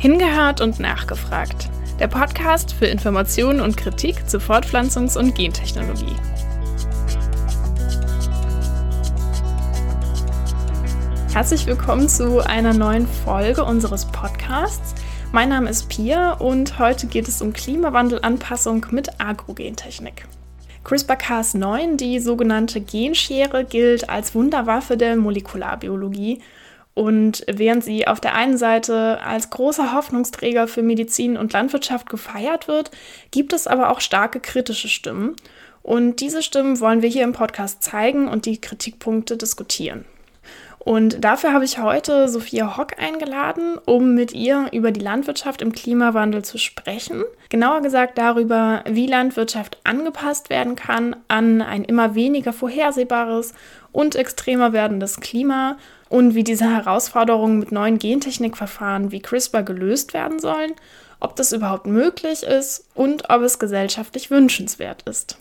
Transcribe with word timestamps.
Hingehört 0.00 0.60
und 0.60 0.78
nachgefragt. 0.78 1.68
Der 1.98 2.06
Podcast 2.06 2.72
für 2.72 2.86
Informationen 2.86 3.60
und 3.60 3.76
Kritik 3.76 4.28
zu 4.30 4.38
Fortpflanzungs- 4.38 5.18
und 5.18 5.34
Gentechnologie. 5.34 6.14
Herzlich 11.32 11.66
willkommen 11.66 12.08
zu 12.08 12.38
einer 12.46 12.74
neuen 12.74 13.08
Folge 13.08 13.64
unseres 13.64 14.04
Podcasts. 14.04 14.94
Mein 15.32 15.48
Name 15.48 15.68
ist 15.68 15.88
Pia 15.88 16.34
und 16.34 16.78
heute 16.78 17.08
geht 17.08 17.26
es 17.26 17.42
um 17.42 17.52
Klimawandelanpassung 17.52 18.86
mit 18.92 19.20
Agrogentechnik. 19.20 20.28
CRISPR-Cas9, 20.84 21.96
die 21.96 22.20
sogenannte 22.20 22.80
Genschere, 22.80 23.64
gilt 23.64 24.08
als 24.08 24.36
Wunderwaffe 24.36 24.96
der 24.96 25.16
Molekularbiologie 25.16 26.40
und 26.98 27.44
während 27.46 27.84
sie 27.84 28.08
auf 28.08 28.18
der 28.18 28.34
einen 28.34 28.58
Seite 28.58 29.20
als 29.22 29.50
großer 29.50 29.94
Hoffnungsträger 29.94 30.66
für 30.66 30.82
Medizin 30.82 31.36
und 31.36 31.52
Landwirtschaft 31.52 32.10
gefeiert 32.10 32.66
wird, 32.66 32.90
gibt 33.30 33.52
es 33.52 33.68
aber 33.68 33.90
auch 33.90 34.00
starke 34.00 34.40
kritische 34.40 34.88
Stimmen. 34.88 35.36
Und 35.84 36.16
diese 36.16 36.42
Stimmen 36.42 36.80
wollen 36.80 37.00
wir 37.00 37.08
hier 37.08 37.22
im 37.22 37.34
Podcast 37.34 37.84
zeigen 37.84 38.26
und 38.26 38.46
die 38.46 38.60
Kritikpunkte 38.60 39.36
diskutieren. 39.36 40.06
Und 40.80 41.22
dafür 41.22 41.52
habe 41.52 41.64
ich 41.64 41.78
heute 41.78 42.28
Sophia 42.28 42.76
Hock 42.76 42.98
eingeladen, 42.98 43.78
um 43.84 44.14
mit 44.14 44.32
ihr 44.32 44.66
über 44.72 44.90
die 44.90 44.98
Landwirtschaft 44.98 45.62
im 45.62 45.70
Klimawandel 45.70 46.44
zu 46.44 46.58
sprechen. 46.58 47.22
Genauer 47.48 47.80
gesagt 47.80 48.18
darüber, 48.18 48.82
wie 48.88 49.06
Landwirtschaft 49.06 49.78
angepasst 49.84 50.50
werden 50.50 50.74
kann 50.74 51.14
an 51.28 51.62
ein 51.62 51.84
immer 51.84 52.16
weniger 52.16 52.52
vorhersehbares 52.52 53.54
und 53.92 54.16
extremer 54.16 54.72
werdendes 54.72 55.20
Klima 55.20 55.76
und 56.08 56.34
wie 56.34 56.44
diese 56.44 56.64
Herausforderungen 56.64 57.58
mit 57.58 57.72
neuen 57.72 57.98
Gentechnikverfahren 57.98 59.12
wie 59.12 59.20
CRISPR 59.20 59.62
gelöst 59.62 60.14
werden 60.14 60.38
sollen, 60.38 60.72
ob 61.20 61.36
das 61.36 61.52
überhaupt 61.52 61.86
möglich 61.86 62.42
ist 62.42 62.86
und 62.94 63.30
ob 63.30 63.42
es 63.42 63.58
gesellschaftlich 63.58 64.30
wünschenswert 64.30 65.02
ist. 65.02 65.38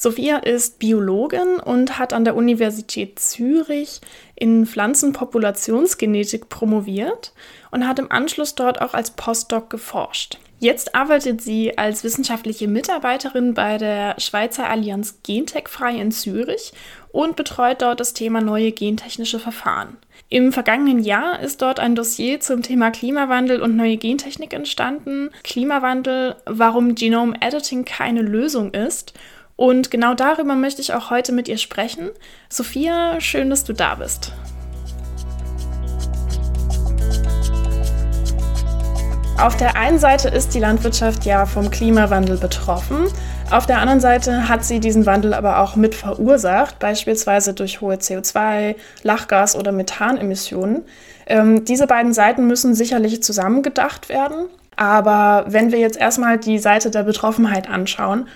Sophia 0.00 0.36
ist 0.36 0.78
Biologin 0.78 1.58
und 1.58 1.98
hat 1.98 2.12
an 2.12 2.24
der 2.24 2.36
Universität 2.36 3.18
Zürich 3.18 4.00
in 4.36 4.64
Pflanzenpopulationsgenetik 4.64 6.48
promoviert 6.48 7.32
und 7.72 7.88
hat 7.88 7.98
im 7.98 8.12
Anschluss 8.12 8.54
dort 8.54 8.80
auch 8.80 8.94
als 8.94 9.10
Postdoc 9.10 9.70
geforscht. 9.70 10.38
Jetzt 10.60 10.94
arbeitet 10.94 11.40
sie 11.40 11.78
als 11.78 12.04
wissenschaftliche 12.04 12.68
Mitarbeiterin 12.68 13.54
bei 13.54 13.76
der 13.76 14.14
Schweizer 14.18 14.68
Allianz 14.68 15.18
Gentech 15.24 15.68
frei 15.68 15.96
in 15.96 16.12
Zürich 16.12 16.72
und 17.10 17.36
betreut 17.36 17.82
dort 17.82 18.00
das 18.00 18.14
Thema 18.14 18.40
neue 18.40 18.72
gentechnische 18.72 19.38
Verfahren. 19.38 19.96
Im 20.28 20.52
vergangenen 20.52 20.98
Jahr 20.98 21.40
ist 21.40 21.62
dort 21.62 21.80
ein 21.80 21.94
Dossier 21.94 22.40
zum 22.40 22.62
Thema 22.62 22.90
Klimawandel 22.90 23.62
und 23.62 23.76
neue 23.76 23.96
Gentechnik 23.96 24.52
entstanden. 24.52 25.30
Klimawandel, 25.42 26.36
warum 26.44 26.94
Genome 26.94 27.34
Editing 27.40 27.84
keine 27.84 28.22
Lösung 28.22 28.74
ist 28.74 29.14
und 29.58 29.90
genau 29.90 30.14
darüber 30.14 30.54
möchte 30.54 30.80
ich 30.80 30.94
auch 30.94 31.10
heute 31.10 31.32
mit 31.32 31.48
ihr 31.48 31.58
sprechen. 31.58 32.10
Sophia, 32.48 33.20
schön, 33.20 33.50
dass 33.50 33.64
du 33.64 33.72
da 33.72 33.96
bist. 33.96 34.32
Auf 39.36 39.56
der 39.56 39.74
einen 39.74 39.98
Seite 39.98 40.28
ist 40.28 40.54
die 40.54 40.60
Landwirtschaft 40.60 41.24
ja 41.24 41.44
vom 41.44 41.72
Klimawandel 41.72 42.38
betroffen. 42.38 43.08
Auf 43.50 43.64
der 43.64 43.78
anderen 43.78 44.00
Seite 44.00 44.48
hat 44.48 44.62
sie 44.62 44.78
diesen 44.78 45.06
Wandel 45.06 45.32
aber 45.32 45.60
auch 45.60 45.74
mit 45.74 45.94
verursacht, 45.94 46.78
beispielsweise 46.78 47.54
durch 47.54 47.80
hohe 47.80 47.94
CO2, 47.94 48.76
Lachgas- 49.02 49.56
oder 49.56 49.72
Methanemissionen. 49.72 50.84
Ähm, 51.26 51.64
diese 51.64 51.86
beiden 51.86 52.12
Seiten 52.12 52.46
müssen 52.46 52.74
sicherlich 52.74 53.22
zusammengedacht 53.22 54.10
werden. 54.10 54.48
Aber 54.76 55.46
wenn 55.48 55.72
wir 55.72 55.78
jetzt 55.78 55.98
erstmal 55.98 56.36
die 56.36 56.58
Seite 56.58 56.90
der 56.90 57.04
Betroffenheit 57.04 57.68
anschauen, 57.68 58.28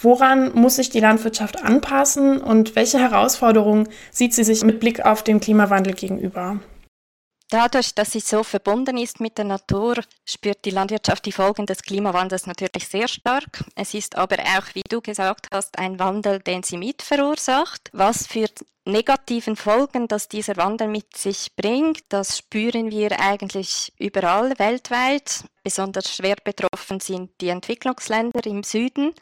Woran 0.00 0.54
muss 0.54 0.76
sich 0.76 0.90
die 0.90 1.00
Landwirtschaft 1.00 1.64
anpassen 1.64 2.38
und 2.38 2.76
welche 2.76 3.00
Herausforderungen 3.00 3.88
sieht 4.12 4.32
sie 4.32 4.44
sich 4.44 4.62
mit 4.62 4.78
Blick 4.78 5.04
auf 5.04 5.24
den 5.24 5.40
Klimawandel 5.40 5.92
gegenüber? 5.92 6.60
Dadurch, 7.50 7.94
dass 7.94 8.12
sie 8.12 8.20
so 8.20 8.42
verbunden 8.42 8.98
ist 8.98 9.20
mit 9.20 9.38
der 9.38 9.46
Natur, 9.46 9.96
spürt 10.26 10.66
die 10.66 10.70
Landwirtschaft 10.70 11.24
die 11.24 11.32
Folgen 11.32 11.64
des 11.64 11.82
Klimawandels 11.82 12.46
natürlich 12.46 12.86
sehr 12.88 13.08
stark. 13.08 13.64
Es 13.74 13.94
ist 13.94 14.16
aber 14.16 14.36
auch, 14.38 14.74
wie 14.74 14.82
du 14.86 15.00
gesagt 15.00 15.46
hast, 15.50 15.78
ein 15.78 15.98
Wandel, 15.98 16.40
den 16.40 16.62
sie 16.62 16.76
mit 16.76 17.00
verursacht. 17.00 17.88
Was 17.92 18.26
für 18.26 18.48
negativen 18.88 19.54
Folgen, 19.54 20.08
dass 20.08 20.28
dieser 20.28 20.56
Wandel 20.56 20.88
mit 20.88 21.16
sich 21.16 21.54
bringt, 21.54 22.00
das 22.08 22.38
spüren 22.38 22.90
wir 22.90 23.20
eigentlich 23.20 23.92
überall 23.98 24.58
weltweit. 24.58 25.44
Besonders 25.62 26.14
schwer 26.14 26.36
betroffen 26.42 26.98
sind 26.98 27.30
die 27.40 27.50
Entwicklungsländer 27.50 28.44
im 28.46 28.62
Süden, 28.62 29.12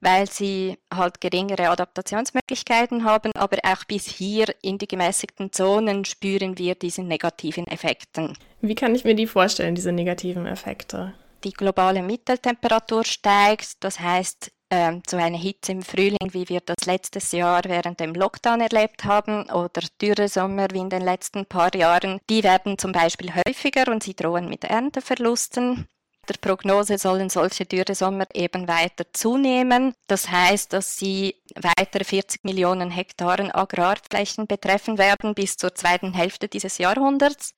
weil 0.00 0.28
sie 0.28 0.78
halt 0.92 1.20
geringere 1.20 1.68
Adaptationsmöglichkeiten 1.68 3.04
haben, 3.04 3.32
aber 3.34 3.58
auch 3.62 3.84
bis 3.84 4.06
hier 4.06 4.46
in 4.62 4.78
die 4.78 4.88
gemäßigten 4.88 5.52
Zonen 5.52 6.04
spüren 6.04 6.56
wir 6.58 6.74
diese 6.74 7.02
negativen 7.02 7.66
Effekte. 7.66 8.32
Wie 8.62 8.74
kann 8.74 8.94
ich 8.94 9.04
mir 9.04 9.14
die 9.14 9.26
vorstellen, 9.26 9.74
diese 9.74 9.92
negativen 9.92 10.46
Effekte? 10.46 11.14
Die 11.44 11.52
globale 11.52 12.02
Mitteltemperatur 12.02 13.04
steigt, 13.04 13.82
das 13.84 14.00
heißt, 14.00 14.50
ähm, 14.70 15.02
so 15.08 15.16
eine 15.16 15.36
Hitze 15.36 15.72
im 15.72 15.82
Frühling, 15.82 16.32
wie 16.32 16.48
wir 16.48 16.60
das 16.60 16.86
letztes 16.86 17.32
Jahr 17.32 17.62
während 17.64 18.00
dem 18.00 18.14
Lockdown 18.14 18.60
erlebt 18.60 19.04
haben, 19.04 19.50
oder 19.50 19.82
Dürresommer 20.00 20.68
wie 20.72 20.78
in 20.78 20.90
den 20.90 21.02
letzten 21.02 21.46
paar 21.46 21.74
Jahren, 21.74 22.20
die 22.30 22.44
werden 22.44 22.78
zum 22.78 22.92
Beispiel 22.92 23.32
häufiger 23.34 23.90
und 23.90 24.02
sie 24.02 24.14
drohen 24.14 24.48
mit 24.48 24.64
Ernteverlusten. 24.64 25.88
Der 26.28 26.34
Prognose 26.40 26.98
sollen 26.98 27.28
solche 27.28 27.66
Dürresommer 27.66 28.26
eben 28.34 28.68
weiter 28.68 29.04
zunehmen. 29.12 29.94
Das 30.06 30.30
heißt, 30.30 30.72
dass 30.72 30.96
sie 30.96 31.34
weitere 31.56 32.04
40 32.04 32.44
Millionen 32.44 32.90
Hektaren 32.90 33.50
Agrarflächen 33.50 34.46
betreffen 34.46 34.96
werden 34.98 35.34
bis 35.34 35.56
zur 35.56 35.74
zweiten 35.74 36.12
Hälfte 36.12 36.46
dieses 36.46 36.78
Jahrhunderts. 36.78 37.54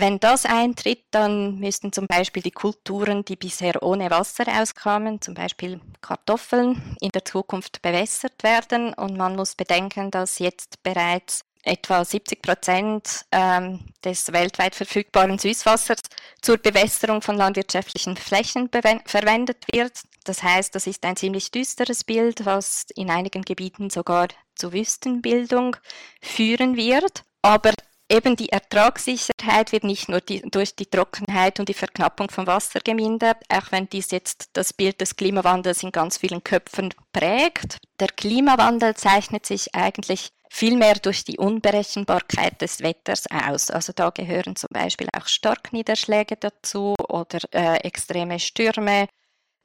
Wenn 0.00 0.20
das 0.20 0.46
eintritt, 0.46 1.06
dann 1.10 1.58
müssten 1.58 1.92
zum 1.92 2.06
Beispiel 2.06 2.40
die 2.40 2.52
Kulturen, 2.52 3.24
die 3.24 3.34
bisher 3.34 3.82
ohne 3.82 4.10
Wasser 4.10 4.44
auskamen, 4.46 5.20
zum 5.20 5.34
Beispiel 5.34 5.80
Kartoffeln, 6.00 6.96
in 7.00 7.10
der 7.10 7.24
Zukunft 7.24 7.82
bewässert 7.82 8.44
werden. 8.44 8.94
Und 8.94 9.16
man 9.16 9.34
muss 9.34 9.56
bedenken, 9.56 10.12
dass 10.12 10.38
jetzt 10.38 10.84
bereits 10.84 11.44
etwa 11.64 12.04
70 12.04 12.42
Prozent 12.42 13.24
ähm, 13.32 13.80
des 14.04 14.32
weltweit 14.32 14.76
verfügbaren 14.76 15.36
Süßwassers 15.36 16.02
zur 16.42 16.58
Bewässerung 16.58 17.20
von 17.20 17.36
landwirtschaftlichen 17.36 18.16
Flächen 18.16 18.70
verwendet 19.04 19.64
wird. 19.72 20.00
Das 20.22 20.44
heißt, 20.44 20.76
das 20.76 20.86
ist 20.86 21.04
ein 21.04 21.16
ziemlich 21.16 21.50
düsteres 21.50 22.04
Bild, 22.04 22.46
was 22.46 22.86
in 22.94 23.10
einigen 23.10 23.42
Gebieten 23.42 23.90
sogar 23.90 24.28
zu 24.54 24.72
Wüstenbildung 24.72 25.76
führen 26.22 26.76
wird. 26.76 27.24
Aber 27.42 27.72
Eben 28.10 28.36
die 28.36 28.48
Ertragssicherheit 28.48 29.72
wird 29.72 29.84
nicht 29.84 30.08
nur 30.08 30.22
die, 30.22 30.40
durch 30.40 30.74
die 30.74 30.86
Trockenheit 30.86 31.60
und 31.60 31.68
die 31.68 31.74
Verknappung 31.74 32.30
von 32.30 32.46
Wasser 32.46 32.80
gemindert, 32.82 33.36
auch 33.50 33.70
wenn 33.70 33.88
dies 33.90 34.10
jetzt 34.12 34.48
das 34.54 34.72
Bild 34.72 35.00
des 35.02 35.14
Klimawandels 35.16 35.82
in 35.82 35.92
ganz 35.92 36.16
vielen 36.16 36.42
Köpfen 36.42 36.94
prägt. 37.12 37.76
Der 38.00 38.08
Klimawandel 38.08 38.94
zeichnet 38.94 39.44
sich 39.44 39.74
eigentlich 39.74 40.30
vielmehr 40.50 40.94
durch 40.94 41.24
die 41.24 41.36
Unberechenbarkeit 41.36 42.62
des 42.62 42.80
Wetters 42.80 43.24
aus. 43.30 43.70
Also 43.70 43.92
da 43.94 44.08
gehören 44.08 44.56
zum 44.56 44.68
Beispiel 44.72 45.08
auch 45.14 45.26
Starkniederschläge 45.26 46.36
dazu 46.36 46.94
oder 47.10 47.40
äh, 47.52 47.76
extreme 47.80 48.38
Stürme, 48.38 49.06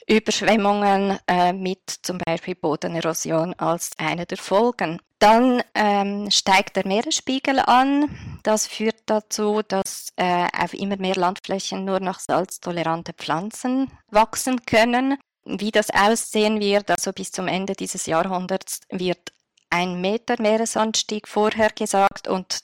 Überschwemmungen 0.07 1.19
äh, 1.27 1.53
mit 1.53 1.89
zum 2.01 2.17
Beispiel 2.17 2.55
Bodenerosion 2.55 3.53
als 3.55 3.91
eine 3.97 4.25
der 4.25 4.37
Folgen. 4.37 4.99
Dann 5.19 5.63
ähm, 5.73 6.29
steigt 6.29 6.75
der 6.75 6.85
Meeresspiegel 6.85 7.59
an. 7.59 8.39
Das 8.43 8.67
führt 8.67 9.03
dazu, 9.05 9.61
dass 9.65 10.09
äh, 10.17 10.47
auf 10.57 10.73
immer 10.73 10.97
mehr 10.97 11.15
Landflächen 11.15 11.85
nur 11.85 12.01
noch 12.01 12.19
salztolerante 12.19 13.13
Pflanzen 13.13 13.89
wachsen 14.11 14.65
können. 14.65 15.17
Wie 15.45 15.71
das 15.71 15.89
aussehen 15.89 16.59
wird, 16.59 16.89
also 16.89 17.11
bis 17.13 17.31
zum 17.31 17.47
Ende 17.47 17.73
dieses 17.73 18.05
Jahrhunderts, 18.05 18.81
wird 18.89 19.31
ein 19.69 20.01
Meter 20.01 20.41
Meeresanstieg 20.41 21.27
vorhergesagt 21.27 22.27
und 22.27 22.59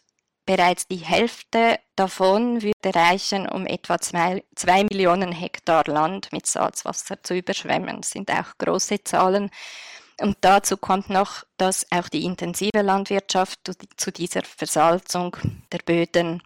bereits 0.50 0.88
die 0.88 0.96
Hälfte 0.96 1.80
davon 1.96 2.64
würde 2.64 2.96
reichen, 2.96 3.48
um 3.48 3.68
etwa 3.68 4.00
zwei, 4.00 4.44
zwei 4.56 4.84
Millionen 4.84 5.32
Hektar 5.32 5.84
Land 5.86 6.32
mit 6.32 6.48
Salzwasser 6.48 7.22
zu 7.22 7.36
überschwemmen. 7.36 7.98
Das 7.98 8.10
sind 8.10 8.32
auch 8.32 8.58
große 8.58 9.04
Zahlen. 9.04 9.52
Und 10.20 10.38
dazu 10.42 10.76
kommt 10.76 11.12
noch, 11.12 11.44
dass 11.58 11.86
auch 11.92 12.10
die 12.10 12.26
intensive 12.26 12.82
Landwirtschaft 12.82 13.60
zu 13.96 14.12
dieser 14.12 14.42
Versalzung 14.42 15.38
der 15.72 15.80
Böden 15.86 16.42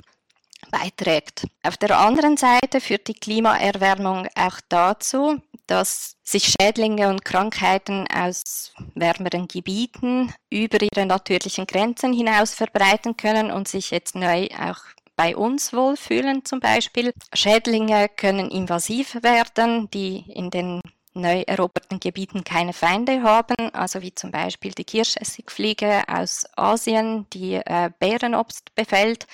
beiträgt. 0.72 1.48
Auf 1.64 1.78
der 1.78 1.98
anderen 1.98 2.38
Seite 2.38 2.82
führt 2.82 3.08
die 3.08 3.14
Klimaerwärmung 3.14 4.28
auch 4.36 4.60
dazu, 4.70 5.42
dass 5.68 6.16
sich 6.24 6.54
Schädlinge 6.60 7.10
und 7.10 7.26
Krankheiten 7.26 8.06
aus 8.14 8.74
wärmeren 8.96 9.48
Gebieten 9.48 10.34
über 10.50 10.78
ihre 10.82 11.06
natürlichen 11.06 11.68
Grenzen 11.68 12.14
hinaus 12.14 12.54
verbreiten 12.54 13.18
können 13.18 13.52
und 13.52 13.68
sich 13.68 13.92
jetzt 13.92 14.16
neu 14.16 14.48
auch 14.60 14.80
bei 15.16 15.36
uns 15.36 15.74
wohlfühlen 15.74 16.44
zum 16.44 16.60
Beispiel. 16.60 17.14
Schädlinge 17.34 18.10
können 18.10 18.50
invasiv 18.50 19.16
werden, 19.22 19.90
die 19.92 20.26
in 20.28 20.50
den 20.50 20.82
neu 21.14 21.44
eroberten 21.46 22.00
Gebieten 22.00 22.44
keine 22.44 22.74
Feinde 22.74 23.22
haben, 23.22 23.74
also 23.74 24.02
wie 24.02 24.16
zum 24.16 24.32
Beispiel 24.32 24.72
die 24.72 24.84
Kirschessigfliege 24.84 26.04
aus 26.08 26.46
Asien, 26.56 27.28
die 27.32 27.56
äh, 27.56 27.92
Bärenobst 28.00 28.74
befällt 28.74 29.28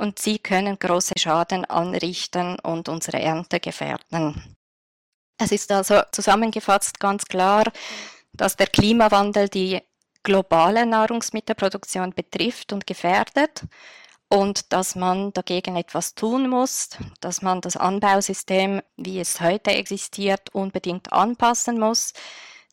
und 0.00 0.18
sie 0.18 0.38
können 0.38 0.78
große 0.78 1.12
Schaden 1.18 1.66
anrichten 1.66 2.58
und 2.60 2.88
unsere 2.88 3.20
Ernte 3.20 3.60
gefährden. 3.60 4.56
Es 5.38 5.52
ist 5.52 5.70
also 5.70 6.00
zusammengefasst 6.10 6.98
ganz 6.98 7.24
klar, 7.26 7.64
dass 8.32 8.56
der 8.56 8.66
Klimawandel 8.66 9.48
die 9.50 9.80
globale 10.22 10.86
Nahrungsmittelproduktion 10.86 12.14
betrifft 12.14 12.72
und 12.72 12.86
gefährdet 12.86 13.62
und 14.28 14.72
dass 14.72 14.94
man 14.94 15.32
dagegen 15.34 15.76
etwas 15.76 16.14
tun 16.14 16.48
muss, 16.48 16.90
dass 17.20 17.42
man 17.42 17.60
das 17.60 17.76
Anbausystem, 17.76 18.80
wie 18.96 19.20
es 19.20 19.40
heute 19.40 19.72
existiert, 19.72 20.54
unbedingt 20.54 21.12
anpassen 21.12 21.78
muss, 21.78 22.14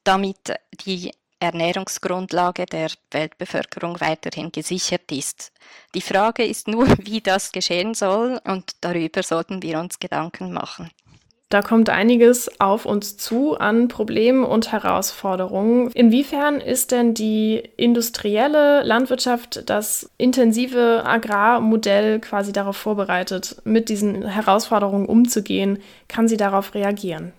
damit 0.04 0.54
die 0.86 1.12
Ernährungsgrundlage 1.40 2.66
der 2.66 2.90
Weltbevölkerung 3.12 4.00
weiterhin 4.02 4.52
gesichert 4.52 5.12
ist. 5.12 5.52
Die 5.94 6.02
Frage 6.02 6.46
ist 6.46 6.68
nur, 6.68 6.88
wie 7.00 7.22
das 7.22 7.52
geschehen 7.52 7.94
soll 7.94 8.40
und 8.44 8.72
darüber 8.82 9.24
sollten 9.24 9.62
wir 9.62 9.80
uns 9.80 10.00
Gedanken 10.00 10.54
machen. 10.54 10.90
Da 11.50 11.62
kommt 11.62 11.90
einiges 11.90 12.60
auf 12.60 12.86
uns 12.86 13.16
zu 13.16 13.58
an 13.58 13.88
Problemen 13.88 14.44
und 14.44 14.74
Herausforderungen. 14.74 15.90
Inwiefern 15.92 16.60
ist 16.60 16.92
denn 16.92 17.14
die 17.14 17.64
industrielle 17.78 18.84
Landwirtschaft, 18.84 19.70
das 19.70 20.10
intensive 20.18 21.04
Agrarmodell 21.06 22.20
quasi 22.20 22.52
darauf 22.52 22.76
vorbereitet, 22.76 23.62
mit 23.64 23.88
diesen 23.88 24.28
Herausforderungen 24.28 25.06
umzugehen? 25.06 25.80
Kann 26.10 26.28
sie 26.28 26.36
darauf 26.36 26.74
reagieren? 26.74 27.32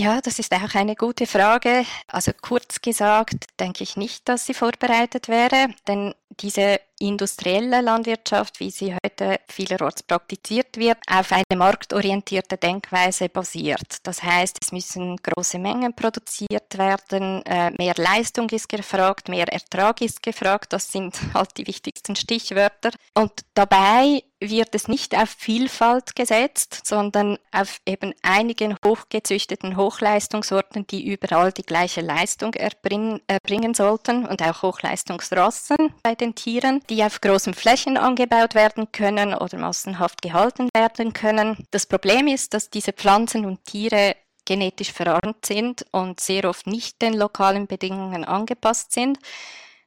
Ja, 0.00 0.22
das 0.22 0.38
ist 0.38 0.54
auch 0.54 0.74
eine 0.74 0.96
gute 0.96 1.26
Frage. 1.26 1.84
Also 2.06 2.32
kurz 2.40 2.80
gesagt, 2.80 3.44
denke 3.60 3.84
ich 3.84 3.98
nicht, 3.98 4.26
dass 4.30 4.46
sie 4.46 4.54
vorbereitet 4.54 5.28
wäre, 5.28 5.68
denn 5.86 6.14
diese 6.40 6.80
industrielle 7.00 7.80
Landwirtschaft, 7.80 8.60
wie 8.60 8.70
sie 8.70 8.94
heute 8.94 9.40
vielerorts 9.48 10.02
praktiziert 10.02 10.76
wird, 10.76 10.98
auf 11.10 11.32
eine 11.32 11.56
marktorientierte 11.56 12.56
Denkweise 12.56 13.28
basiert. 13.28 13.98
Das 14.04 14.22
heißt, 14.22 14.58
es 14.62 14.72
müssen 14.72 15.16
große 15.16 15.58
Mengen 15.58 15.94
produziert 15.94 16.78
werden, 16.78 17.44
äh, 17.46 17.70
mehr 17.78 17.94
Leistung 17.96 18.48
ist 18.50 18.68
gefragt, 18.68 19.28
mehr 19.28 19.48
Ertrag 19.48 20.00
ist 20.00 20.22
gefragt, 20.22 20.72
das 20.72 20.92
sind 20.92 21.18
halt 21.34 21.56
die 21.56 21.66
wichtigsten 21.66 22.16
Stichwörter. 22.16 22.90
Und 23.14 23.32
dabei 23.54 24.22
wird 24.40 24.74
es 24.74 24.88
nicht 24.88 25.16
auf 25.16 25.28
Vielfalt 25.28 26.16
gesetzt, 26.16 26.80
sondern 26.84 27.38
auf 27.52 27.80
eben 27.86 28.14
einigen 28.22 28.76
hochgezüchteten 28.84 29.76
Hochleistungssorten, 29.76 30.86
die 30.86 31.12
überall 31.12 31.52
die 31.52 31.62
gleiche 31.62 32.00
Leistung 32.00 32.54
erbringen, 32.54 33.20
erbringen 33.26 33.74
sollten 33.74 34.26
und 34.26 34.42
auch 34.42 34.62
Hochleistungsrassen 34.62 35.92
bei 36.02 36.14
den 36.14 36.34
Tieren, 36.34 36.80
die 36.90 37.04
auf 37.04 37.20
großen 37.20 37.54
Flächen 37.54 37.96
angebaut 37.96 38.54
werden 38.54 38.90
können 38.92 39.32
oder 39.32 39.56
massenhaft 39.56 40.20
gehalten 40.20 40.68
werden 40.74 41.12
können. 41.12 41.64
Das 41.70 41.86
Problem 41.86 42.26
ist, 42.26 42.52
dass 42.52 42.68
diese 42.68 42.92
Pflanzen 42.92 43.46
und 43.46 43.64
Tiere 43.64 44.16
genetisch 44.44 44.92
verarmt 44.92 45.46
sind 45.46 45.86
und 45.92 46.18
sehr 46.20 46.44
oft 46.44 46.66
nicht 46.66 47.00
den 47.00 47.14
lokalen 47.14 47.68
Bedingungen 47.68 48.24
angepasst 48.24 48.92
sind. 48.92 49.18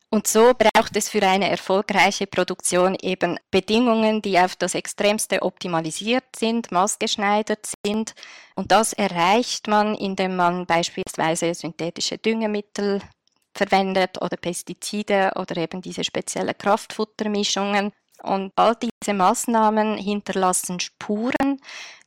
Und 0.09 0.27
so 0.27 0.53
braucht 0.53 0.95
es 0.95 1.09
für 1.09 1.23
eine 1.23 1.50
erfolgreiche 1.50 2.27
Produktion 2.27 2.95
eben 3.01 3.39
Bedingungen, 3.49 4.21
die 4.21 4.38
auf 4.39 4.56
das 4.56 4.75
Extremste 4.75 5.41
optimalisiert 5.41 6.23
sind, 6.35 6.71
maßgeschneidert 6.71 7.67
sind. 7.83 8.13
Und 8.56 8.71
das 8.71 8.94
erreicht 8.94 9.67
man, 9.67 9.95
indem 9.95 10.35
man 10.35 10.67
beispielsweise 10.67 11.53
synthetische 11.56 12.19
Düngemittel 12.19 13.01
verwendet 13.53 14.21
oder 14.21 14.38
Pestizide 14.38 15.31
oder 15.35 15.57
eben 15.57 15.81
diese 15.81 16.03
spezielle 16.03 16.53
Kraftfuttermischungen. 16.53 17.91
Und 18.21 18.53
all 18.55 18.75
diese 18.75 19.13
Maßnahmen 19.13 19.97
hinterlassen 19.97 20.79
Spuren, 20.79 21.59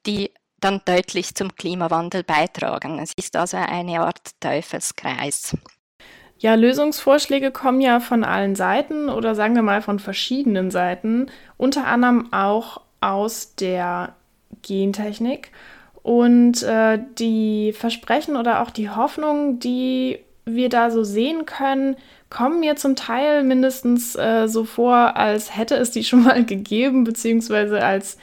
die 0.07 0.31
dann 0.61 0.81
deutlich 0.85 1.35
zum 1.35 1.55
Klimawandel 1.55 2.25
beitragen. 2.25 2.99
Es 2.99 3.13
ist 3.17 3.37
also 3.37 3.59
eine 3.59 4.01
Art 4.01 4.31
Teufelskreis. 4.41 5.57
Ja, 6.39 6.55
Lösungsvorschläge 6.55 7.51
kommen 7.51 7.81
ja 7.81 8.01
von 8.01 8.25
allen 8.25 8.57
Seiten 8.57 9.09
oder 9.09 9.35
sagen 9.35 9.55
wir 9.55 9.63
mal 9.63 9.81
von 9.81 9.99
verschiedenen 9.99 10.71
Seiten, 10.71 11.31
unter 11.57 11.87
anderem 11.87 12.33
auch 12.33 12.83
aus 13.01 13.55
der 13.55 14.15
Gentechnik. 14.63 15.51
Und 16.03 16.63
äh, 16.63 17.01
die 17.19 17.73
Versprechen 17.73 18.37
oder 18.37 18.63
auch 18.63 18.71
die 18.71 18.91
Hoffnung, 18.91 19.59
die 19.59 20.21
wir 20.47 20.69
da 20.69 20.91
so 20.91 21.05
sehen 21.05 21.45
können, 21.45 21.97
kommen 22.31 22.61
mir 22.61 22.77
zum 22.77 22.97
Teil 22.97 23.43
mindestens 23.43 24.17
äh, 24.17 24.47
so 24.47 24.65
vor, 24.65 25.17
als 25.17 25.57
hätte 25.57 25.75
es 25.77 25.91
die 25.91 26.05
schon 26.05 26.25
mal 26.25 26.45
gegeben, 26.45 27.05
beziehungsweise 27.05 27.85
als 27.85 28.17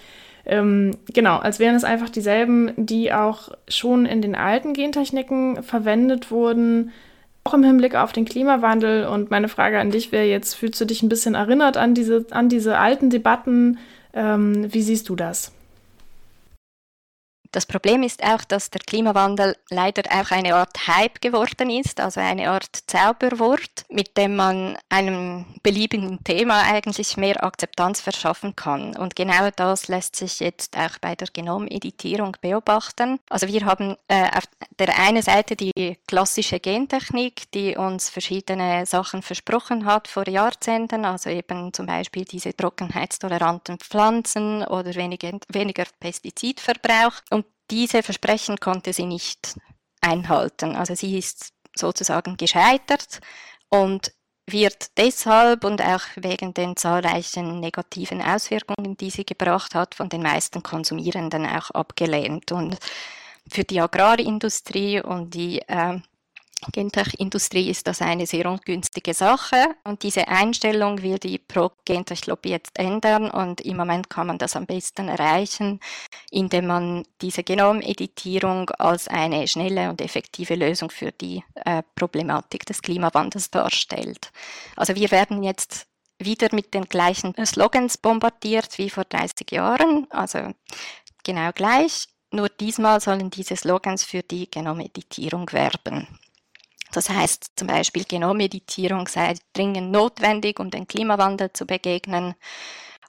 ähm, 0.46 0.98
genau, 1.14 1.38
als 1.38 1.60
wären 1.60 1.76
es 1.76 1.86
einfach 1.86 2.10
dieselben, 2.10 2.74
die 2.76 3.14
auch 3.14 3.50
schon 3.70 4.06
in 4.06 4.22
den 4.22 4.36
alten 4.36 4.74
Gentechniken 4.74 5.64
verwendet 5.64 6.32
wurden, 6.32 6.92
auch 7.46 7.54
im 7.54 7.64
Hinblick 7.64 7.96
auf 7.96 8.12
den 8.12 8.26
Klimawandel. 8.26 9.08
Und 9.08 9.32
meine 9.32 9.48
Frage 9.48 9.80
an 9.80 9.92
dich 9.92 10.12
wäre 10.12 10.26
jetzt, 10.26 10.56
fühlst 10.56 10.80
du 10.82 10.86
dich 10.86 11.02
ein 11.02 11.10
bisschen 11.10 11.36
erinnert 11.36 11.78
an 11.78 11.94
diese, 11.94 12.26
an 12.32 12.50
diese 12.50 12.78
alten 12.78 13.10
Debatten? 13.10 13.80
Ähm, 14.14 14.74
wie 14.74 14.82
siehst 14.82 15.08
du 15.08 15.16
das? 15.16 15.54
Das 17.54 17.68
Problem 17.68 18.02
ist 18.02 18.24
auch, 18.24 18.44
dass 18.44 18.72
der 18.72 18.82
Klimawandel 18.82 19.56
leider 19.70 20.02
auch 20.12 20.32
eine 20.32 20.56
Art 20.56 20.88
Hype 20.88 21.22
geworden 21.22 21.70
ist, 21.70 22.00
also 22.00 22.20
eine 22.20 22.50
Art 22.50 22.68
Zauberwort, 22.88 23.86
mit 23.90 24.18
dem 24.18 24.36
man 24.36 24.76
einem 24.90 25.46
beliebigen 25.62 26.24
Thema 26.24 26.64
eigentlich 26.64 27.16
mehr 27.16 27.44
Akzeptanz 27.44 28.02
verschaffen 28.02 28.56
kann. 28.56 28.96
Und 28.98 29.16
genau 29.16 29.52
das 29.56 29.88
lässt 29.88 30.16
sich 30.16 30.40
jetzt 30.40 30.76
auch 30.76 30.98
bei 31.00 31.14
der 31.14 31.28
Genomeditierung 31.32 32.36
beobachten. 32.42 33.20
Also 33.30 33.48
wir 33.48 33.64
haben 33.66 33.98
äh, 34.08 34.30
auf 34.36 34.46
der 34.80 34.98
einen 34.98 35.22
Seite 35.22 35.56
die 35.56 36.00
klassische 36.08 36.60
Gentechnik, 36.60 37.52
die 37.52 37.78
uns 37.78 38.10
verschiedene 38.10 38.88
Sachen 38.88 39.22
versprochen 39.22 39.86
hat 39.86 40.08
vor 40.08 40.28
Jahrzehnten, 40.28 41.06
also 41.06 41.30
eben 41.30 41.72
zum 41.72 41.86
Beispiel 41.86 42.26
diese 42.26 42.58
trockenheitstoleranten 42.58 43.78
Pflanzen 43.78 44.64
oder 44.66 44.96
weniger, 44.96 45.38
weniger 45.50 45.86
Pestizidverbrauch. 46.00 47.22
Und 47.30 47.43
diese 47.72 48.04
Versprechen 48.04 48.58
konnte 48.58 48.94
sie 48.94 49.06
nicht 49.06 49.56
einhalten. 50.02 50.76
Also 50.76 50.96
sie 50.96 51.18
ist 51.18 51.54
sozusagen 51.76 52.38
gescheitert 52.38 53.20
und 53.70 54.14
wird 54.46 54.98
deshalb 54.98 55.64
und 55.64 55.82
auch 55.82 56.02
wegen 56.16 56.54
den 56.54 56.76
zahlreichen 56.76 57.60
negativen 57.60 58.22
Auswirkungen, 58.22 58.98
die 58.98 59.10
sie 59.10 59.26
gebracht 59.26 59.74
hat, 59.74 59.96
von 59.96 60.10
den 60.10 60.22
meisten 60.22 60.62
Konsumierenden 60.62 61.46
auch 61.46 61.72
abgelehnt. 61.72 62.52
Und 62.52 62.78
für 63.50 63.64
die 63.64 63.80
Agrarindustrie 63.80 65.02
und 65.02 65.34
die 65.34 65.62
äh, 65.62 66.00
Gentech-Industrie 66.72 67.70
ist 67.70 67.88
das 67.88 68.02
eine 68.02 68.26
sehr 68.26 68.46
ungünstige 68.50 69.14
Sache 69.14 69.76
und 69.84 70.04
diese 70.04 70.28
Einstellung 70.28 71.02
will 71.02 71.20
die 71.20 71.38
Pro-Gentech-Lobby 71.38 72.50
jetzt 72.50 72.78
ändern 72.80 73.30
und 73.30 73.62
im 73.62 73.78
Moment 73.78 74.10
kann 74.10 74.28
man 74.28 74.38
das 74.38 74.56
am 74.56 74.66
besten 74.66 75.10
erreichen, 75.10 75.80
indem 76.32 76.68
man 76.68 77.04
diese 77.22 77.44
Genomeditierung 77.44 78.70
als 78.72 79.08
eine 79.08 79.48
schnelle 79.48 79.90
und 79.90 80.02
effektive 80.02 80.56
Lösung 80.56 80.90
für 80.90 81.12
die 81.12 81.44
äh, 81.66 81.84
Problematik 81.96 82.66
des 82.66 82.82
Klimawandels 82.82 83.52
darstellt. 83.52 84.32
Also 84.76 84.96
wir 84.96 85.12
werden 85.12 85.44
jetzt 85.44 85.88
wieder 86.20 86.50
mit 86.52 86.74
den 86.74 86.86
gleichen 86.86 87.34
Slogans 87.46 87.98
bombardiert 87.98 88.78
wie 88.78 88.90
vor 88.90 89.06
30 89.06 89.52
Jahren, 89.52 90.08
also 90.10 90.54
genau 91.24 91.52
gleich. 91.54 92.08
Nur 92.32 92.50
diesmal 92.50 93.00
sollen 93.00 93.30
diese 93.30 93.56
Slogans 93.56 94.04
für 94.04 94.24
die 94.24 94.50
Genomeditierung 94.50 95.52
werben. 95.52 96.08
Das 96.94 97.10
heißt 97.10 97.54
zum 97.56 97.68
Beispiel, 97.68 98.06
Genommeditierung 98.06 99.08
sei 99.08 99.34
dringend 99.54 99.92
notwendig, 99.92 100.60
um 100.60 100.70
dem 100.70 100.88
Klimawandel 100.88 101.52
zu 101.52 101.66
begegnen. 101.66 102.36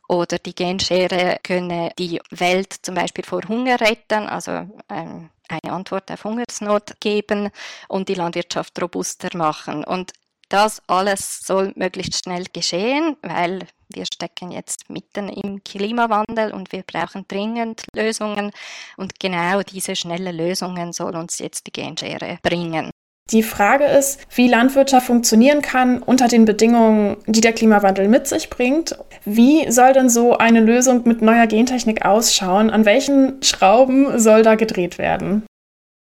Oder 0.09 0.39
die 0.39 0.55
Genschere 0.55 1.39
könne 1.43 1.93
die 1.99 2.21
Welt 2.31 2.73
zum 2.83 2.95
Beispiel 2.95 3.25
vor 3.25 3.43
Hunger 3.49 3.81
retten, 3.81 4.27
also 4.27 4.51
ähm, 4.91 5.31
eine 5.49 5.73
Antwort 5.73 6.11
auf 6.11 6.25
Hungersnot 6.25 7.01
geben 7.01 7.51
und 7.89 8.09
die 8.09 8.15
Landwirtschaft 8.15 8.81
robuster 8.81 9.37
machen. 9.37 9.85
Und 9.85 10.13
das 10.49 10.83
alles 10.87 11.41
soll 11.41 11.73
möglichst 11.77 12.25
schnell 12.25 12.45
geschehen, 12.53 13.17
weil 13.23 13.67
wir 13.89 14.05
stecken 14.07 14.51
jetzt 14.51 14.91
mitten 14.91 15.29
im 15.29 15.63
Klimawandel 15.65 16.53
und 16.53 16.73
wir 16.73 16.83
brauchen 16.83 17.27
dringend 17.29 17.85
Lösungen. 17.95 18.51
Und 18.97 19.19
genau 19.21 19.63
diese 19.63 19.97
schnellen 19.97 20.37
Lösungen 20.37 20.93
soll 20.93 21.17
uns 21.17 21.39
jetzt 21.39 21.67
die 21.67 21.73
Genschere 21.73 22.39
bringen. 22.43 22.91
Die 23.31 23.43
Frage 23.43 23.85
ist, 23.85 24.21
wie 24.35 24.49
Landwirtschaft 24.49 25.07
funktionieren 25.07 25.63
kann 25.63 26.03
unter 26.03 26.29
den 26.29 26.45
Bedingungen, 26.45 27.17
die 27.27 27.41
der 27.41 27.55
Klimawandel 27.55 28.07
mit 28.07 28.27
sich 28.27 28.51
bringt. 28.51 28.99
Wie 29.25 29.71
soll 29.73 29.95
denn 29.95 30.11
so 30.11 30.37
eine 30.37 30.61
Lösung 30.61 31.03
mit 31.05 31.23
neuer 31.23 31.47
Gentechnik 31.47 32.05
ausschauen? 32.05 32.69
An 32.69 32.85
welchen 32.85 33.43
Schrauben 33.43 34.19
soll 34.19 34.43
da 34.43 34.57
gedreht 34.57 34.99
werden? 34.99 35.45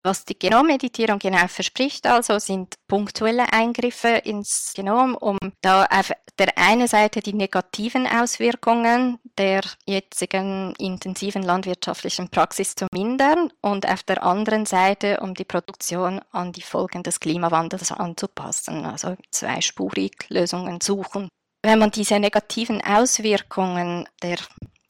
Was 0.01 0.23
die 0.23 0.39
Genommeditierung 0.39 1.19
genau 1.19 1.47
verspricht, 1.47 2.07
also 2.07 2.39
sind 2.39 2.75
punktuelle 2.87 3.51
Eingriffe 3.51 4.07
ins 4.07 4.71
Genom, 4.73 5.15
um 5.15 5.37
da 5.61 5.85
auf 5.85 6.13
der 6.37 6.57
einen 6.57 6.87
Seite 6.87 7.19
die 7.19 7.33
negativen 7.33 8.07
Auswirkungen 8.07 9.19
der 9.37 9.61
jetzigen 9.85 10.73
intensiven 10.77 11.43
landwirtschaftlichen 11.43 12.29
Praxis 12.29 12.75
zu 12.75 12.87
mindern 12.93 13.51
und 13.61 13.89
auf 13.89 14.03
der 14.03 14.23
anderen 14.23 14.65
Seite, 14.65 15.19
um 15.19 15.33
die 15.33 15.43
Produktion 15.43 16.21
an 16.31 16.53
die 16.53 16.61
Folgen 16.61 17.03
des 17.03 17.19
Klimawandels 17.19 17.91
anzupassen, 17.91 18.85
also 18.85 19.17
zweispurig 19.31 20.13
Lösungen 20.29 20.79
suchen. 20.79 21.27
Wenn 21.61 21.79
man 21.79 21.91
diese 21.91 22.19
negativen 22.19 22.81
Auswirkungen 22.81 24.07
der 24.23 24.37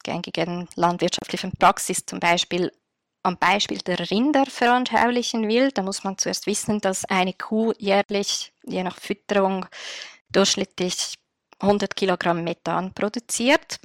gängigen 0.04 0.68
landwirtschaftlichen 0.76 1.52
Praxis 1.58 2.06
zum 2.06 2.20
Beispiel 2.20 2.72
am 3.24 3.38
Beispiel 3.38 3.80
der 3.80 4.12
Rinder 4.12 4.46
veranschaulichen 4.46 5.48
will, 5.48 5.72
da 5.72 5.82
muss 5.82 6.04
man 6.04 6.18
zuerst 6.18 6.48
wissen, 6.48 6.80
dass 6.80 7.06
eine 7.06 7.34
Kuh 7.34 7.74
jährlich, 7.78 8.54
je 8.64 8.84
nach 8.84 8.98
Fütterung, 8.98 9.66
durchschnittlich 10.32 11.16
100 11.60 11.96
Kilogramm 11.96 12.44
Methan 12.44 12.94
produziert. 12.94 13.80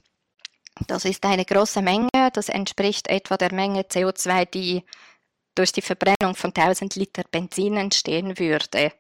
Das 0.87 1.05
ist 1.05 1.25
eine 1.25 1.45
große 1.45 1.83
Menge, 1.83 2.09
das 2.33 2.49
entspricht 2.49 3.09
etwa 3.09 3.37
der 3.37 3.53
Menge 3.53 3.83
CO2, 3.83 4.45
die 4.47 4.85
durch 5.55 5.73
die 5.73 5.83
Verbrennung 5.83 6.35
von 6.35 6.53
1000 6.55 6.97
Liter 6.97 7.23
Benzin 7.31 7.77
entstehen 7.77 8.39
würde. 8.39 8.93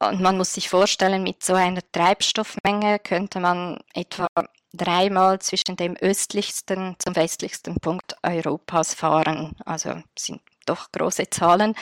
Und 0.00 0.20
man 0.20 0.36
muss 0.36 0.54
sich 0.54 0.68
vorstellen, 0.68 1.22
mit 1.22 1.42
so 1.42 1.54
einer 1.54 1.82
Treibstoffmenge 1.92 2.98
könnte 3.00 3.40
man 3.40 3.78
etwa 3.94 4.28
dreimal 4.72 5.38
zwischen 5.40 5.76
dem 5.76 5.96
östlichsten 5.96 6.96
zum 6.98 7.16
westlichsten 7.16 7.76
Punkt 7.80 8.16
Europas 8.22 8.94
fahren. 8.94 9.56
Also 9.64 10.02
sind 10.18 10.40
doch 10.66 10.92
große 10.92 11.30
Zahlen. 11.30 11.74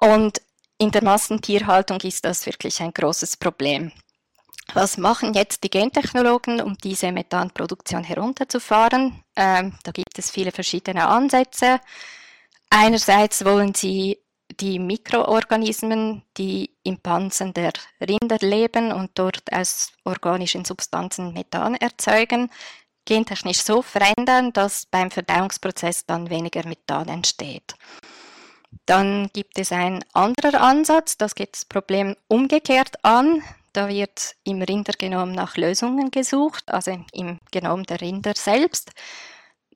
Und 0.00 0.40
in 0.78 0.90
der 0.90 1.02
Massentierhaltung 1.02 2.00
ist 2.00 2.24
das 2.24 2.46
wirklich 2.46 2.80
ein 2.80 2.92
großes 2.92 3.36
Problem. 3.36 3.92
Was 4.74 4.98
machen 4.98 5.32
jetzt 5.32 5.64
die 5.64 5.70
Gentechnologen, 5.70 6.60
um 6.60 6.76
diese 6.76 7.10
Methanproduktion 7.10 8.04
herunterzufahren? 8.04 9.24
Ähm, 9.34 9.74
da 9.82 9.92
gibt 9.92 10.18
es 10.18 10.30
viele 10.30 10.52
verschiedene 10.52 11.06
Ansätze. 11.06 11.80
Einerseits 12.70 13.44
wollen 13.44 13.74
sie 13.74 14.18
die 14.60 14.78
Mikroorganismen, 14.78 16.22
die 16.36 16.70
im 16.82 16.98
Pansen 16.98 17.54
der 17.54 17.72
Rinder 18.00 18.38
leben 18.40 18.92
und 18.92 19.10
dort 19.14 19.52
aus 19.52 19.92
organischen 20.04 20.64
Substanzen 20.64 21.32
Methan 21.32 21.74
erzeugen, 21.74 22.50
gentechnisch 23.04 23.62
so 23.62 23.82
verändern, 23.82 24.52
dass 24.52 24.86
beim 24.86 25.10
Verdauungsprozess 25.10 26.04
dann 26.06 26.28
weniger 26.28 26.66
Methan 26.66 27.08
entsteht. 27.08 27.74
Dann 28.84 29.30
gibt 29.32 29.58
es 29.58 29.72
einen 29.72 30.04
anderen 30.12 30.54
Ansatz, 30.54 31.16
das 31.16 31.34
geht 31.34 31.54
das 31.54 31.64
Problem 31.64 32.16
umgekehrt 32.28 33.02
an. 33.04 33.42
Da 33.72 33.88
wird 33.88 34.34
im 34.44 34.60
Rindergenom 34.60 35.32
nach 35.32 35.56
Lösungen 35.56 36.10
gesucht, 36.10 36.70
also 36.70 36.98
im 37.12 37.38
Genom 37.50 37.84
der 37.84 38.00
Rinder 38.00 38.32
selbst. 38.34 38.90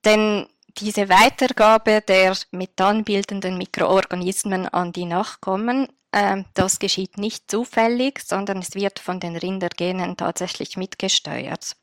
Denn 0.04 0.46
diese 0.78 1.08
Weitergabe 1.08 2.00
der 2.00 2.36
methanbildenden 2.50 3.58
Mikroorganismen 3.58 4.68
an 4.68 4.92
die 4.92 5.04
Nachkommen, 5.04 5.88
äh, 6.12 6.44
das 6.54 6.78
geschieht 6.78 7.18
nicht 7.18 7.50
zufällig, 7.50 8.20
sondern 8.24 8.58
es 8.58 8.74
wird 8.74 8.98
von 8.98 9.20
den 9.20 9.36
Rindergenen 9.36 10.16
tatsächlich 10.16 10.76
mitgesteuert. 10.76 11.76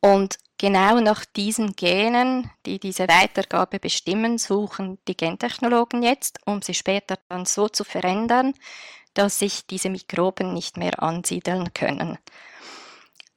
Und 0.00 0.38
genau 0.58 1.00
nach 1.00 1.24
diesen 1.24 1.72
Genen, 1.74 2.50
die 2.64 2.78
diese 2.78 3.08
Weitergabe 3.08 3.78
bestimmen, 3.78 4.38
suchen 4.38 4.98
die 5.08 5.16
Gentechnologen 5.16 6.02
jetzt, 6.02 6.38
um 6.44 6.62
sie 6.62 6.74
später 6.74 7.18
dann 7.28 7.44
so 7.44 7.68
zu 7.68 7.84
verändern, 7.84 8.54
dass 9.14 9.38
sich 9.38 9.66
diese 9.66 9.90
Mikroben 9.90 10.52
nicht 10.52 10.76
mehr 10.76 11.02
ansiedeln 11.02 11.72
können. 11.72 12.18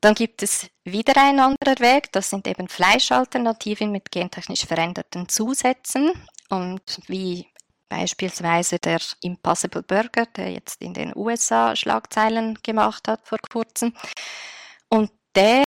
Dann 0.01 0.15
gibt 0.15 0.43
es 0.43 0.69
wieder 0.85 1.17
einen 1.17 1.39
anderen 1.39 1.79
Weg, 1.79 2.11
das 2.13 2.29
sind 2.29 2.47
eben 2.47 2.69
Fleischalternativen 2.69 3.91
mit 3.91 4.11
gentechnisch 4.11 4.65
veränderten 4.65 5.27
Zusätzen 5.27 6.13
und 6.49 6.99
wie 7.07 7.47
beispielsweise 7.89 8.79
der 8.79 8.99
Impossible 9.21 9.83
Burger, 9.83 10.25
der 10.37 10.51
jetzt 10.51 10.81
in 10.81 10.93
den 10.93 11.11
USA 11.15 11.75
Schlagzeilen 11.75 12.57
gemacht 12.63 13.07
hat 13.07 13.27
vor 13.27 13.39
kurzem. 13.51 13.93
Und 14.89 15.11
der 15.35 15.63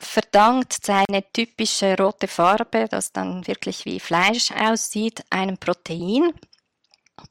verdankt 0.00 0.78
seine 0.84 1.24
typische 1.32 1.96
rote 1.96 2.28
Farbe, 2.28 2.86
das 2.88 3.12
dann 3.12 3.46
wirklich 3.46 3.84
wie 3.84 4.00
Fleisch 4.00 4.50
aussieht, 4.52 5.22
einem 5.30 5.58
Protein, 5.58 6.32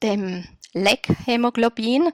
dem 0.01 0.47
Leck-Hämoglobin. 0.73 2.11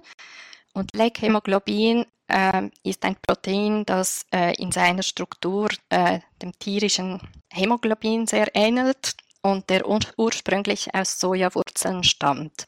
Und 0.74 0.96
Leck-Hämoglobin 0.96 2.06
äh, 2.28 2.70
ist 2.84 3.04
ein 3.04 3.16
Protein, 3.22 3.86
das 3.86 4.26
äh, 4.34 4.54
in 4.56 4.72
seiner 4.72 5.04
Struktur 5.04 5.70
äh, 5.90 6.20
dem 6.42 6.52
tierischen 6.60 7.20
Hämoglobin 7.52 8.28
sehr 8.28 8.48
ähnelt 8.56 9.16
und 9.42 9.70
der 9.70 9.88
ur 9.88 10.00
ursprünglich 10.18 10.94
aus 10.94 11.20
Sojawurzeln 11.20 12.04
stammt. 12.04 12.66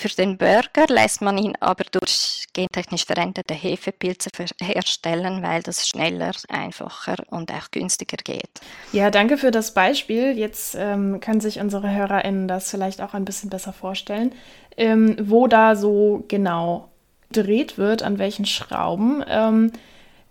Für 0.00 0.08
den 0.08 0.38
Burger 0.38 0.86
lässt 0.86 1.22
man 1.22 1.36
ihn 1.38 1.54
aber 1.58 1.82
durch 1.90 2.46
gentechnisch 2.52 3.04
veränderte 3.04 3.52
Hefepilze 3.52 4.30
herstellen, 4.62 5.42
weil 5.42 5.60
das 5.64 5.88
schneller, 5.88 6.30
einfacher 6.48 7.16
und 7.30 7.50
auch 7.50 7.72
günstiger 7.72 8.18
geht. 8.18 8.60
Ja, 8.92 9.10
danke 9.10 9.36
für 9.36 9.50
das 9.50 9.74
Beispiel. 9.74 10.38
Jetzt 10.38 10.76
ähm, 10.78 11.18
können 11.18 11.40
sich 11.40 11.58
unsere 11.58 11.92
HörerInnen 11.92 12.46
das 12.46 12.70
vielleicht 12.70 13.00
auch 13.00 13.12
ein 13.12 13.24
bisschen 13.24 13.50
besser 13.50 13.72
vorstellen, 13.72 14.32
ähm, 14.76 15.16
wo 15.20 15.48
da 15.48 15.74
so 15.74 16.24
genau 16.28 16.92
gedreht 17.30 17.78
wird, 17.78 18.02
an 18.02 18.18
welchen 18.18 18.46
Schrauben. 18.46 19.24
Ähm, 19.28 19.72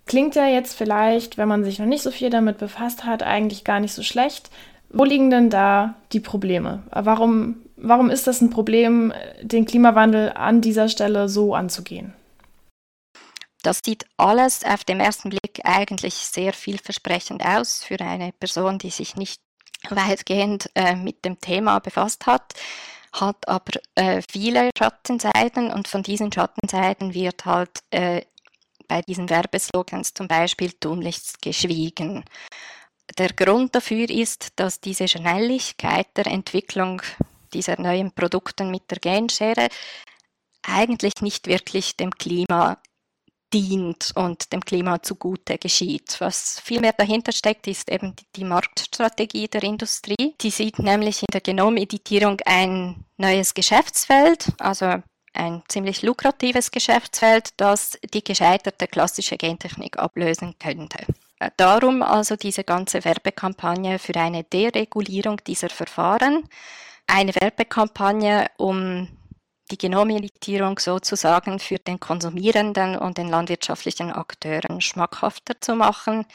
klingt 0.06 0.36
ja 0.36 0.48
jetzt 0.48 0.76
vielleicht, 0.76 1.38
wenn 1.38 1.48
man 1.48 1.64
sich 1.64 1.80
noch 1.80 1.86
nicht 1.86 2.02
so 2.02 2.12
viel 2.12 2.30
damit 2.30 2.58
befasst 2.58 3.04
hat, 3.04 3.24
eigentlich 3.24 3.64
gar 3.64 3.80
nicht 3.80 3.94
so 3.94 4.04
schlecht. 4.04 4.50
Wo 4.90 5.04
liegen 5.04 5.30
denn 5.30 5.50
da 5.50 5.96
die 6.14 6.20
Probleme? 6.20 6.84
Warum, 6.92 7.58
warum 7.76 8.10
ist 8.10 8.26
das 8.26 8.42
ein 8.42 8.50
Problem, 8.50 9.14
den 9.42 9.66
Klimawandel 9.66 10.32
an 10.34 10.62
dieser 10.62 10.88
Stelle 10.88 11.28
so 11.30 11.54
anzugehen? 11.54 12.14
Das 13.64 13.82
sieht 13.84 14.06
alles 14.16 14.64
auf 14.64 14.86
den 14.86 15.00
ersten 15.00 15.30
Blick 15.30 15.60
eigentlich 15.66 16.14
sehr 16.14 16.54
vielversprechend 16.54 17.44
aus 17.44 17.84
für 17.84 18.00
eine 18.00 18.32
Person, 18.32 18.78
die 18.78 18.92
sich 18.92 19.16
nicht 19.18 19.42
weitgehend 19.90 20.70
äh, 20.76 20.96
mit 20.96 21.26
dem 21.26 21.40
Thema 21.42 21.80
befasst 21.80 22.26
hat, 22.28 22.54
hat 23.22 23.48
aber 23.48 23.80
äh, 23.96 24.22
viele 24.30 24.70
Schattenseiten 24.78 25.72
und 25.72 25.88
von 25.88 26.04
diesen 26.04 26.32
Schattenseiten 26.32 27.14
wird 27.14 27.46
halt 27.46 27.82
äh, 27.92 28.22
bei 28.88 29.02
diesen 29.02 29.30
Werbeslogans 29.30 30.14
zum 30.14 30.28
Beispiel 30.28 30.72
tunlichst 30.72 31.42
geschwiegen. 31.42 32.24
Der 33.18 33.30
Grund 33.34 33.76
dafür 33.76 34.10
ist, 34.10 34.54
dass 34.58 34.82
diese 34.82 35.08
Schnelligkeit 35.08 36.08
der 36.16 36.28
Entwicklung 36.28 37.02
dieser 37.54 37.80
neuen 37.80 38.12
Produkte 38.12 38.64
mit 38.64 38.90
der 38.92 39.00
Genschere 39.00 39.70
eigentlich 40.64 41.14
nicht 41.22 41.48
wirklich 41.48 41.96
dem 41.96 42.12
Klima 42.12 42.78
dient 43.54 44.12
und 44.16 44.52
dem 44.52 44.62
Klima 44.62 45.02
zugute 45.02 45.58
geschieht. 45.58 46.18
Was 46.20 46.60
vielmehr 46.60 46.94
dahinter 46.94 47.32
steckt, 47.32 47.68
ist 47.68 47.90
eben 47.90 48.14
die 48.36 48.44
Marktstrategie 48.44 49.48
der 49.48 49.64
Industrie. 49.64 50.36
Die 50.42 50.50
sieht 50.50 50.80
nämlich 50.80 51.22
in 51.22 51.32
der 51.32 51.42
Genomeditierung 51.42 52.40
ein 52.46 53.06
neues 53.18 53.54
Geschäftsfeld, 53.54 54.48
also 54.60 55.02
ein 55.34 55.64
ziemlich 55.68 56.02
lukratives 56.02 56.72
Geschäftsfeld, 56.72 57.52
das 57.58 57.98
die 58.14 58.24
gescheiterte 58.24 58.88
klassische 58.88 59.38
Gentechnik 59.38 59.98
ablösen 59.98 60.56
könnte. 60.60 61.06
Äh, 61.40 61.52
darum 61.58 62.02
also 62.02 62.36
diese 62.36 62.64
ganze 62.64 63.06
Werbekampagne 63.06 64.00
für 64.00 64.16
eine 64.16 64.44
Deregulierung 64.44 65.38
dieser 65.46 65.70
Verfahren. 65.70 66.48
Eine 67.06 67.34
Werbekampagne, 67.36 68.48
um 68.58 69.08
die 69.72 69.78
Genomeditierung 69.78 70.80
sozusagen 70.80 71.60
für 71.60 71.78
den 71.78 72.00
Konsumierenden 72.00 72.98
und 72.98 73.18
den 73.18 73.30
landwirtschaftlichen 73.30 74.12
Akteuren 74.12 74.82
schmackhafter 74.82 75.60
zu 75.60 75.76
machen. 75.76 76.26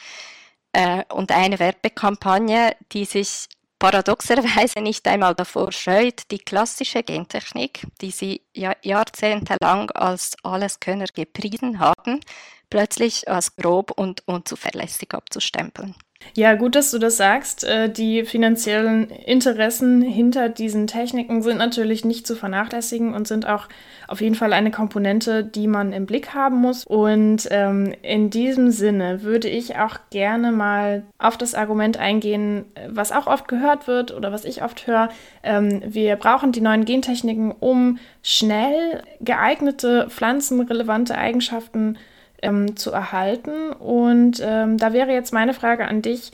Äh, 0.71 1.03
und 1.13 1.31
eine 1.31 1.59
Werbekampagne, 1.59 2.75
die 2.91 3.05
sich 3.05 3.47
paradoxerweise 3.79 4.79
nicht 4.79 5.07
einmal 5.07 5.35
davor 5.35 5.71
scheut, 5.71 6.31
die 6.31 6.39
klassische 6.39 7.03
Gentechnik, 7.03 7.85
die 8.01 8.11
sie 8.11 8.41
jahrzehntelang 8.53 9.91
als 9.91 10.35
Alleskönner 10.43 11.07
gepriesen 11.13 11.79
haben, 11.79 12.21
plötzlich 12.69 13.27
als 13.27 13.55
grob 13.55 13.91
und 13.91 14.25
unzuverlässig 14.25 15.13
abzustempeln. 15.13 15.95
Ja, 16.35 16.55
gut, 16.55 16.75
dass 16.75 16.91
du 16.91 16.97
das 16.97 17.17
sagst. 17.17 17.63
Äh, 17.63 17.89
die 17.89 18.25
finanziellen 18.25 19.09
Interessen 19.09 20.01
hinter 20.01 20.49
diesen 20.49 20.87
Techniken 20.87 21.41
sind 21.41 21.57
natürlich 21.57 22.05
nicht 22.05 22.25
zu 22.25 22.35
vernachlässigen 22.35 23.13
und 23.13 23.27
sind 23.27 23.47
auch 23.47 23.67
auf 24.07 24.19
jeden 24.19 24.35
Fall 24.35 24.53
eine 24.53 24.71
Komponente, 24.71 25.43
die 25.43 25.67
man 25.67 25.93
im 25.93 26.05
Blick 26.05 26.33
haben 26.33 26.57
muss. 26.57 26.85
Und 26.85 27.47
ähm, 27.51 27.93
in 28.01 28.29
diesem 28.29 28.71
Sinne 28.71 29.23
würde 29.23 29.47
ich 29.47 29.77
auch 29.77 29.97
gerne 30.09 30.51
mal 30.51 31.03
auf 31.19 31.37
das 31.37 31.53
Argument 31.55 31.97
eingehen, 31.97 32.65
was 32.87 33.11
auch 33.11 33.27
oft 33.27 33.47
gehört 33.47 33.87
wird 33.87 34.11
oder 34.13 34.31
was 34.31 34.45
ich 34.45 34.63
oft 34.63 34.87
höre. 34.87 35.09
Ähm, 35.43 35.81
wir 35.85 36.15
brauchen 36.15 36.51
die 36.51 36.61
neuen 36.61 36.85
Gentechniken, 36.85 37.51
um 37.51 37.99
schnell 38.21 39.03
geeignete 39.21 40.07
pflanzenrelevante 40.09 41.15
Eigenschaften 41.15 41.95
zu 41.95 42.12
ähm, 42.43 42.75
zu 42.75 42.91
erhalten. 42.91 43.71
Und 43.71 44.41
ähm, 44.43 44.77
da 44.77 44.93
wäre 44.93 45.11
jetzt 45.11 45.33
meine 45.33 45.53
Frage 45.53 45.87
an 45.87 46.01
dich, 46.01 46.31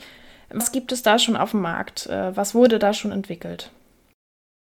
was 0.50 0.72
gibt 0.72 0.92
es 0.92 1.02
da 1.02 1.18
schon 1.18 1.36
auf 1.36 1.52
dem 1.52 1.62
Markt? 1.62 2.06
Äh, 2.06 2.36
was 2.36 2.54
wurde 2.54 2.78
da 2.78 2.92
schon 2.92 3.12
entwickelt? 3.12 3.70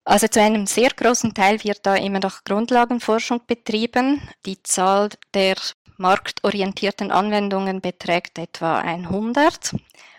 Also 0.07 0.29
zu 0.29 0.41
einem 0.41 0.67
sehr 0.67 0.91
großen 0.91 1.33
Teil 1.35 1.63
wird 1.65 1.87
da 1.87 1.95
immer 1.95 2.21
noch 2.21 2.45
Grundlagenforschung 2.45 3.41
betrieben. 3.47 4.21
Die 4.45 4.63
Zahl 4.63 5.11
der 5.33 5.57
marktorientierten 5.97 7.11
Anwendungen 7.11 7.81
beträgt 7.81 8.39
etwa 8.39 8.81
100. 8.81 9.75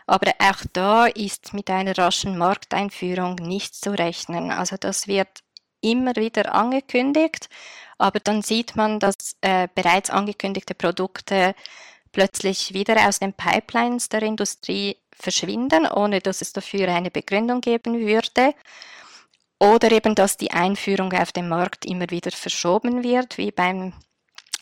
Aber 0.08 0.32
auch 0.40 0.64
da 0.74 1.06
ist 1.06 1.54
mit 1.54 1.70
einer 1.70 1.98
raschen 1.98 2.38
Markteinführung 2.38 3.36
nicht 3.36 3.76
zu 3.76 3.92
rechnen. 3.92 4.52
Also 4.52 4.78
das 4.80 5.08
wird 5.08 5.28
immer 5.82 6.16
wieder 6.16 6.54
angekündigt 6.54 7.50
aber 7.98 8.20
dann 8.20 8.42
sieht 8.42 8.76
man, 8.76 9.00
dass 9.00 9.36
äh, 9.42 9.68
bereits 9.74 10.10
angekündigte 10.10 10.76
Produkte 10.76 11.56
plötzlich 12.12 12.74
wieder 12.74 13.08
aus 13.08 13.20
den 13.20 13.34
Pipelines 13.34 14.10
der 14.10 14.24
Industrie 14.24 14.98
verschwinden, 15.18 15.86
ohne 15.88 16.20
dass 16.20 16.42
es 16.42 16.54
dafür 16.54 16.88
eine 16.90 17.12
Begründung 17.12 17.62
geben 17.62 18.00
würde. 18.00 18.54
Oder 19.60 19.92
eben, 19.92 20.16
dass 20.16 20.38
die 20.38 20.52
Einführung 20.52 21.14
auf 21.14 21.32
dem 21.32 21.48
Markt 21.48 21.86
immer 21.86 22.10
wieder 22.10 22.32
verschoben 22.32 23.04
wird, 23.04 23.38
wie, 23.38 23.52
beim, 23.52 23.94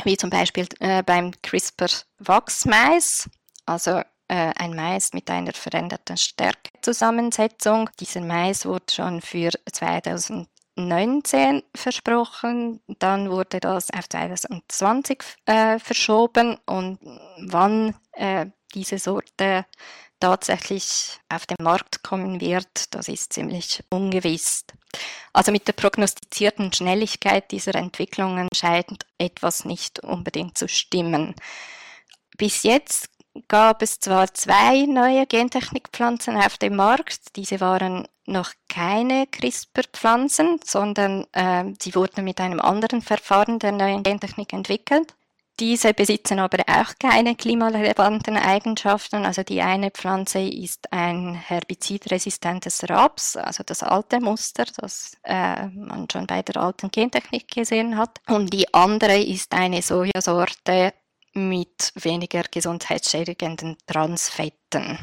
wie 0.03 0.17
zum 0.17 0.29
Beispiel 0.29 0.67
äh, 0.79 1.01
beim 1.01 1.31
CRISPR-Wachsmais, 1.41 3.29
also 3.65 4.01
äh, 4.27 4.53
ein 4.55 4.75
Mais 4.75 5.13
mit 5.13 5.29
einer 5.29 5.53
veränderten 5.53 6.17
Stärkezusammensetzung. 6.17 7.89
Dieser 7.99 8.21
Mais 8.21 8.65
wurde 8.65 8.93
schon 8.93 9.21
für 9.21 9.51
2000 9.71 10.47
2019 10.75 11.63
versprochen, 11.75 12.81
dann 12.99 13.29
wurde 13.29 13.59
das 13.59 13.89
auf 13.91 14.09
2020 14.09 15.23
äh, 15.45 15.79
verschoben 15.79 16.57
und 16.65 16.99
wann 17.47 17.95
äh, 18.13 18.47
diese 18.73 18.97
Sorte 18.97 19.65
tatsächlich 20.19 21.19
auf 21.29 21.45
den 21.45 21.57
Markt 21.61 22.01
kommen 22.01 22.39
wird, 22.39 22.93
das 22.95 23.07
ist 23.07 23.33
ziemlich 23.33 23.83
ungewiss. 23.89 24.65
Also 25.33 25.51
mit 25.51 25.67
der 25.67 25.73
prognostizierten 25.73 26.71
Schnelligkeit 26.71 27.51
dieser 27.51 27.75
Entwicklungen 27.75 28.47
scheint 28.55 29.05
etwas 29.17 29.65
nicht 29.65 29.99
unbedingt 29.99 30.57
zu 30.57 30.67
stimmen. 30.67 31.35
Bis 32.37 32.63
jetzt 32.63 33.09
gab 33.47 33.81
es 33.81 33.99
zwar 33.99 34.33
zwei 34.33 34.85
neue 34.85 35.25
Gentechnikpflanzen 35.25 36.37
auf 36.37 36.57
dem 36.57 36.75
Markt, 36.75 37.35
diese 37.35 37.59
waren 37.59 38.07
noch 38.25 38.51
keine 38.69 39.27
CRISPR-Pflanzen, 39.27 40.59
sondern 40.63 41.25
äh, 41.33 41.65
sie 41.81 41.93
wurden 41.95 42.23
mit 42.23 42.39
einem 42.39 42.59
anderen 42.59 43.01
Verfahren 43.01 43.59
der 43.59 43.71
neuen 43.71 44.03
Gentechnik 44.03 44.53
entwickelt. 44.53 45.13
Diese 45.59 45.93
besitzen 45.93 46.39
aber 46.39 46.63
auch 46.67 46.93
keine 46.99 47.35
klimarelevanten 47.35 48.37
Eigenschaften. 48.37 49.23
Also 49.23 49.43
die 49.43 49.61
eine 49.61 49.91
Pflanze 49.91 50.39
ist 50.39 50.91
ein 50.91 51.35
herbizidresistentes 51.35 52.89
Raps, 52.89 53.37
also 53.37 53.63
das 53.63 53.83
alte 53.83 54.19
Muster, 54.19 54.65
das 54.77 55.15
äh, 55.23 55.67
man 55.67 56.07
schon 56.11 56.25
bei 56.25 56.41
der 56.41 56.57
alten 56.57 56.89
Gentechnik 56.89 57.49
gesehen 57.49 57.97
hat. 57.97 58.19
Und 58.27 58.51
die 58.51 58.73
andere 58.73 59.21
ist 59.21 59.53
eine 59.53 59.83
Sojasorte 59.83 60.93
mit 61.33 61.91
weniger 61.95 62.43
gesundheitsschädigenden 62.43 63.77
Transfetten. 63.85 64.99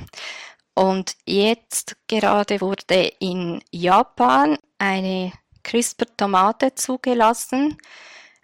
Und 0.74 1.16
jetzt 1.26 1.96
gerade 2.06 2.60
wurde 2.60 3.12
in 3.18 3.62
Japan 3.70 4.56
eine 4.78 5.32
CRISPR-Tomate 5.62 6.74
zugelassen, 6.74 7.76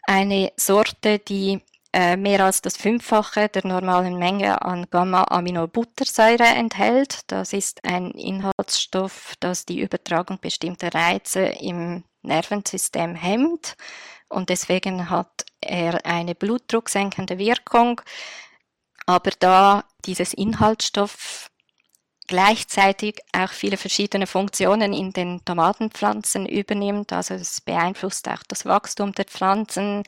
eine 0.03 0.53
Sorte, 0.57 1.19
die 1.19 1.63
äh, 1.93 2.17
mehr 2.17 2.45
als 2.45 2.61
das 2.61 2.77
Fünffache 2.77 3.49
der 3.49 3.67
normalen 3.67 4.19
Menge 4.19 4.61
an 4.61 4.87
Gamma-Aminobuttersäure 4.91 6.45
enthält. 6.45 7.21
Das 7.29 7.53
ist 7.55 7.85
ein 7.85 8.11
Inhaltsstoff, 8.11 9.35
das 9.41 9.65
die 9.65 9.81
Übertragung 9.81 10.39
bestimmter 10.39 10.93
Reize 10.93 11.41
im 11.41 12.05
Nervensystem 12.23 13.15
hemmt 13.15 13.77
und 14.29 14.49
deswegen 14.49 15.11
hat 15.11 15.45
er 15.61 16.05
eine 16.05 16.35
blutdrucksenkende 16.35 17.39
Wirkung. 17.39 18.01
Aber 19.07 19.31
da 19.39 19.85
dieses 20.05 20.35
Inhaltsstoff 20.35 21.51
gleichzeitig 22.27 23.21
auch 23.33 23.51
viele 23.51 23.77
verschiedene 23.77 24.27
Funktionen 24.27 24.93
in 24.93 25.13
den 25.13 25.45
Tomatenpflanzen 25.45 26.47
übernimmt. 26.47 27.13
Also 27.13 27.35
es 27.35 27.61
beeinflusst 27.61 28.29
auch 28.29 28.43
das 28.49 28.67
Wachstum 28.67 29.13
der 29.13 29.27
Pflanzen, 29.27 30.03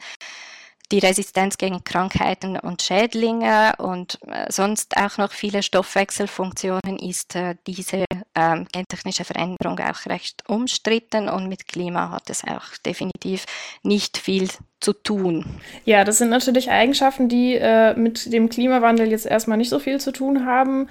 die 0.91 0.99
Resistenz 0.99 1.59
gegen 1.59 1.85
Krankheiten 1.85 2.59
und 2.59 2.83
Schädlinge 2.83 3.75
und 3.79 4.19
äh, 4.27 4.51
sonst 4.51 4.97
auch 4.97 5.19
noch 5.19 5.33
viele 5.33 5.63
Stoffwechselfunktionen 5.63 6.99
ist 6.99 7.35
äh, 7.37 7.57
diese 7.67 8.05
ähm, 8.39 8.67
gentechnische 8.73 9.25
Veränderung 9.25 9.79
auch 9.81 10.07
recht 10.07 10.49
umstritten 10.49 11.29
und 11.29 11.49
mit 11.49 11.67
Klima 11.67 12.11
hat 12.11 12.31
es 12.31 12.45
auch 12.45 12.77
definitiv 12.87 13.47
nicht 13.83 14.17
viel 14.17 14.49
zu 14.81 14.93
tun. 14.93 15.45
Ja, 15.85 16.05
das 16.05 16.19
sind 16.19 16.31
natürlich 16.31 16.71
Eigenschaften, 16.71 17.29
die 17.29 17.57
äh, 17.57 17.95
mit 17.95 18.33
dem 18.33 18.49
Klimawandel 18.49 19.11
jetzt 19.11 19.27
erstmal 19.27 19.59
nicht 19.59 19.71
so 19.71 19.81
viel 19.81 20.01
zu 20.01 20.13
tun 20.13 20.47
haben. 20.47 20.89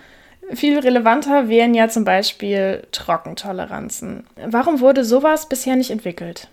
Viel 0.54 0.80
relevanter 0.80 1.48
wären 1.48 1.74
ja 1.74 1.88
zum 1.88 2.04
Beispiel 2.04 2.86
Trockentoleranzen. 2.92 4.28
Warum 4.46 4.80
wurde 4.82 5.06
sowas 5.06 5.48
bisher 5.48 5.76
nicht 5.76 5.92
entwickelt? 5.92 6.50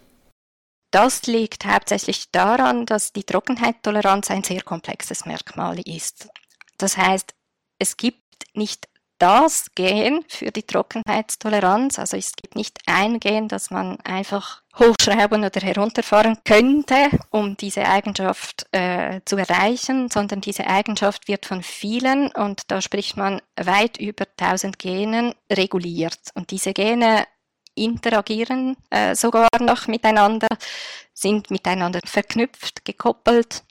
Das 0.92 1.26
liegt 1.26 1.64
hauptsächlich 1.66 2.30
daran, 2.30 2.87
dass 2.87 3.12
die 3.12 3.24
Trockenheittoleranz 3.24 4.30
ein 4.30 4.44
sehr 4.44 4.62
komplexes 4.62 5.26
Merkmal 5.26 5.80
ist. 5.80 6.28
Das 6.78 6.96
heißt, 6.96 7.35
es 7.80 7.96
gibt 7.96 8.20
nicht 8.54 8.88
das 9.24 9.74
Gen 9.74 10.22
für 10.28 10.50
die 10.50 10.64
Trockenheitstoleranz. 10.64 11.98
Also 11.98 12.18
es 12.18 12.37
gibt 12.37 12.56
nicht 12.56 12.78
ein 12.84 13.20
Gen, 13.20 13.48
das 13.48 13.70
man 13.70 13.98
einfach 14.00 14.60
hochschrauben 14.78 15.42
oder 15.42 15.60
herunterfahren 15.62 16.37
könnte, 16.44 17.08
um 17.30 17.56
diese 17.56 17.87
Eigenschaft 17.88 18.66
äh, 18.72 19.22
zu 19.24 19.38
erreichen, 19.38 20.10
sondern 20.10 20.42
diese 20.42 20.66
Eigenschaft 20.66 21.26
wird 21.26 21.46
von 21.46 21.62
vielen, 21.62 22.32
und 22.32 22.70
da 22.70 22.82
spricht 22.82 23.16
man 23.16 23.40
weit 23.56 23.96
über 23.96 24.26
1000 24.38 24.78
Genen, 24.78 25.34
reguliert. 25.50 26.20
Und 26.34 26.50
diese 26.50 26.74
Gene 26.74 27.24
interagieren 27.74 28.76
äh, 28.90 29.14
sogar 29.14 29.48
noch 29.58 29.87
miteinander, 29.87 30.48
sind 31.14 31.50
miteinander 31.50 32.00
verknüpft, 32.04 32.84
gekoppelt. 32.84 33.64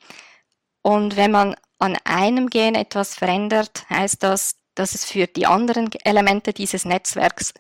Und 0.82 1.16
wenn 1.16 1.30
man 1.30 1.56
an 1.78 1.96
einem 2.06 2.50
Gen 2.50 2.74
etwas 2.74 3.14
verändert, 3.14 3.86
heißt 3.92 4.24
das, 4.24 4.56
dass 4.76 4.96
es 4.96 5.06
für 5.06 5.28
die 5.28 5.46
anderen 5.46 5.92
Elemente 6.04 6.54
dieses 6.54 6.86
Netzwerks 6.86 7.54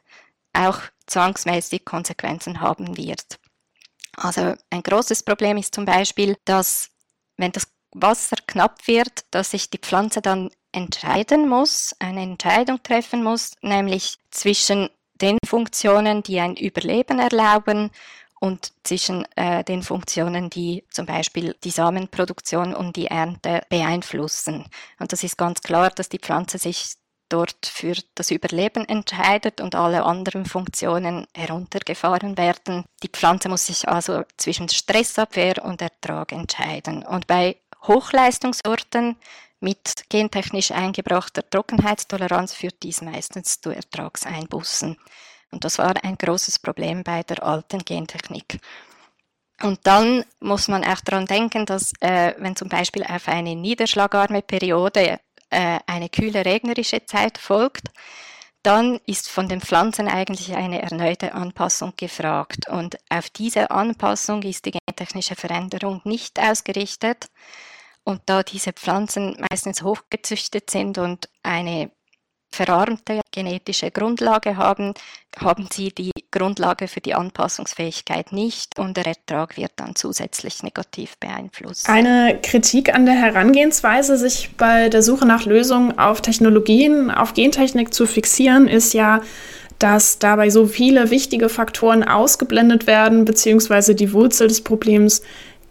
auch 0.54 0.80
zwangsmäßig 1.08 1.86
Konsequenzen 1.86 2.62
haben 2.62 2.98
wird. 2.98 3.40
Also 4.16 4.54
ein 4.70 4.84
großes 4.84 5.24
Problem 5.24 5.58
ist 5.58 5.74
zum 5.74 5.86
Beispiel, 5.86 6.38
dass 6.46 6.90
wenn 7.38 7.52
das 7.52 7.68
Wasser 7.92 8.38
knapp 8.48 8.88
wird, 8.88 9.26
dass 9.32 9.52
sich 9.52 9.70
die 9.70 9.78
Pflanze 9.78 10.22
dann 10.22 10.50
entscheiden 10.72 11.48
muss, 11.48 11.96
eine 12.00 12.22
Entscheidung 12.22 12.82
treffen 12.82 13.24
muss, 13.24 13.52
nämlich 13.62 14.18
zwischen 14.32 14.90
den 15.16 15.38
Funktionen, 15.46 16.24
die 16.24 16.40
ein 16.40 16.56
Überleben 16.56 17.20
erlauben 17.20 17.92
und 18.40 18.74
zwischen 18.84 19.26
äh, 19.36 19.64
den 19.64 19.84
Funktionen, 19.84 20.50
die 20.50 20.84
zum 20.90 21.06
Beispiel 21.06 21.56
die 21.64 21.70
Samenproduktion 21.70 22.74
und 22.76 22.96
die 22.96 23.08
Ernte 23.08 23.62
beeinflussen. 23.70 24.66
Und 25.00 25.14
das 25.14 25.24
ist 25.24 25.38
ganz 25.38 25.62
klar, 25.62 25.92
dass 25.92 26.10
die 26.10 26.20
Pflanze 26.20 26.58
sich 26.58 26.96
dort 27.34 27.66
für 27.66 27.96
das 28.14 28.30
Überleben 28.30 28.88
entscheidet 28.88 29.60
und 29.60 29.74
alle 29.74 30.04
anderen 30.04 30.46
Funktionen 30.46 31.26
heruntergefahren 31.36 32.38
werden. 32.38 32.86
Die 33.02 33.10
Pflanze 33.10 33.50
muss 33.50 33.66
sich 33.66 33.88
also 33.88 34.24
zwischen 34.38 34.70
Stressabwehr 34.70 35.66
und 35.66 35.82
Ertrag 35.82 36.32
entscheiden. 36.32 37.04
Und 37.04 37.26
bei 37.26 37.58
Hochleistungssorten 37.88 39.18
mit 39.60 40.04
gentechnisch 40.10 40.72
eingebrachter 40.72 41.50
Trockenheitstoleranz 41.50 42.54
führt 42.54 42.84
dies 42.84 43.02
meistens 43.02 43.60
zu 43.60 43.72
Ertragseinbußen. 43.72 44.96
Und 45.52 45.64
das 45.64 45.80
war 45.80 45.94
ein 46.04 46.18
großes 46.18 46.60
Problem 46.60 47.04
bei 47.04 47.24
der 47.24 47.44
alten 47.44 47.80
Gentechnik. 47.80 48.60
Und 49.62 49.80
dann 49.84 50.26
muss 50.40 50.68
man 50.68 50.84
auch 50.84 51.00
daran 51.02 51.26
denken, 51.26 51.66
dass 51.66 51.94
äh, 52.02 52.34
wenn 52.38 52.56
zum 52.56 52.70
Beispiel 52.70 53.04
auf 53.04 53.28
eine 53.28 53.56
niederschlagarme 53.56 54.42
Periode 54.42 55.20
äh, 55.54 55.80
eine 55.88 56.10
kühle 56.10 56.46
regnerische 56.46 57.06
Zeit 57.06 57.38
folgt, 57.38 57.90
dann 58.64 59.00
ist 59.06 59.30
von 59.30 59.50
den 59.50 59.60
Pflanzen 59.62 60.08
eigentlich 60.08 60.56
eine 60.56 60.82
erneute 60.82 61.34
Anpassung 61.34 61.94
gefragt. 61.98 62.70
Und 62.70 62.98
auf 63.10 63.30
diese 63.30 63.72
Anpassung 63.72 64.42
ist 64.44 64.66
die 64.66 64.72
gentechnische 64.72 65.36
Veränderung 65.36 66.02
nicht 66.06 66.40
ausgerichtet. 66.40 67.28
Und 68.06 68.22
da 68.26 68.44
diese 68.44 68.74
Pflanzen 68.74 69.38
meistens 69.50 69.84
hochgezüchtet 69.84 70.70
sind 70.70 70.98
und 70.98 71.30
eine 71.44 71.92
verarmte 72.54 73.22
genetische 73.32 73.92
Grundlage 73.92 74.58
haben, 74.58 74.94
haben 75.40 75.68
sie 75.74 75.90
die 75.90 76.12
Grundlage 76.32 76.88
für 76.88 77.02
die 77.02 77.16
Anpassungsfähigkeit 77.16 78.32
nicht 78.32 78.78
und 78.78 78.96
der 78.96 79.08
Ertrag 79.08 79.58
wird 79.58 79.72
dann 79.76 79.96
zusätzlich 79.96 80.62
negativ 80.62 81.18
beeinflusst. 81.18 81.90
Eine 81.90 82.40
Kritik 82.42 82.94
an 82.94 83.06
der 83.06 83.16
Herangehensweise, 83.16 84.18
sich 84.18 84.52
bei 84.58 84.90
der 84.90 85.02
Suche 85.02 85.26
nach 85.26 85.46
Lösungen 85.46 85.98
auf 85.98 86.22
Technologien, 86.22 87.10
auf 87.10 87.34
Gentechnik 87.34 87.94
zu 87.94 88.06
fixieren, 88.06 88.68
ist 88.68 88.94
ja, 88.94 89.22
dass 89.80 90.20
dabei 90.20 90.50
so 90.50 90.68
viele 90.68 91.10
wichtige 91.10 91.50
Faktoren 91.50 92.04
ausgeblendet 92.04 92.86
werden, 92.88 93.26
beziehungsweise 93.26 93.96
die 93.96 94.14
Wurzel 94.14 94.48
des 94.48 94.64
Problems 94.64 95.24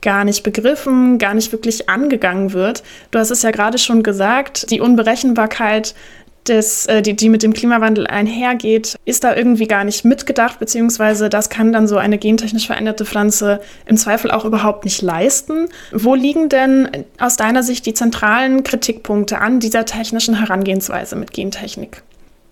gar 0.02 0.24
nicht 0.24 0.42
begriffen, 0.42 1.18
gar 1.18 1.32
nicht 1.32 1.52
wirklich 1.52 1.88
angegangen 1.88 2.52
wird. 2.52 2.82
Du 3.10 3.18
hast 3.18 3.30
es 3.30 3.42
ja 3.42 3.52
gerade 3.52 3.78
schon 3.78 4.02
gesagt, 4.02 4.70
die 4.70 4.80
Unberechenbarkeit 4.80 5.94
das, 6.44 6.86
äh, 6.86 7.02
die, 7.02 7.14
die 7.14 7.28
mit 7.28 7.42
dem 7.42 7.52
Klimawandel 7.52 8.06
einhergeht, 8.06 8.98
ist 9.04 9.24
da 9.24 9.34
irgendwie 9.34 9.66
gar 9.66 9.84
nicht 9.84 10.04
mitgedacht, 10.04 10.58
beziehungsweise 10.58 11.28
das 11.28 11.48
kann 11.48 11.72
dann 11.72 11.86
so 11.86 11.96
eine 11.96 12.18
gentechnisch 12.18 12.66
veränderte 12.66 13.04
Pflanze 13.04 13.60
im 13.86 13.96
Zweifel 13.96 14.30
auch 14.30 14.44
überhaupt 14.44 14.84
nicht 14.84 15.02
leisten. 15.02 15.68
Wo 15.92 16.14
liegen 16.14 16.48
denn 16.48 17.04
aus 17.18 17.36
deiner 17.36 17.62
Sicht 17.62 17.86
die 17.86 17.94
zentralen 17.94 18.64
Kritikpunkte 18.64 19.38
an 19.38 19.60
dieser 19.60 19.84
technischen 19.84 20.38
Herangehensweise 20.38 21.16
mit 21.16 21.32
Gentechnik? 21.32 22.02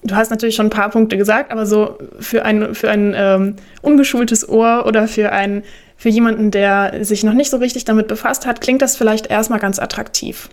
Du 0.03 0.15
hast 0.15 0.31
natürlich 0.31 0.55
schon 0.55 0.67
ein 0.67 0.71
paar 0.71 0.89
Punkte 0.89 1.19
gesagt, 1.19 1.53
aber 1.53 1.67
so 1.67 1.99
für 2.19 2.45
ein, 2.45 2.75
für 2.75 2.91
ein 2.91 3.13
ähm, 3.15 3.57
ungeschultes 3.83 4.49
Ohr 4.49 4.85
oder 4.87 5.09
für, 5.09 5.31
ein, 5.33 5.63
für 5.97 6.09
jemanden, 6.09 6.51
der 6.51 7.05
sich 7.05 7.23
noch 7.23 7.35
nicht 7.35 7.51
so 7.51 7.59
richtig 7.59 7.85
damit 7.85 8.09
befasst 8.09 8.47
hat, 8.47 8.63
klingt 8.63 8.81
das 8.81 8.97
vielleicht 8.97 9.27
erstmal 9.27 9.59
ganz 9.59 9.79
attraktiv. 9.79 10.49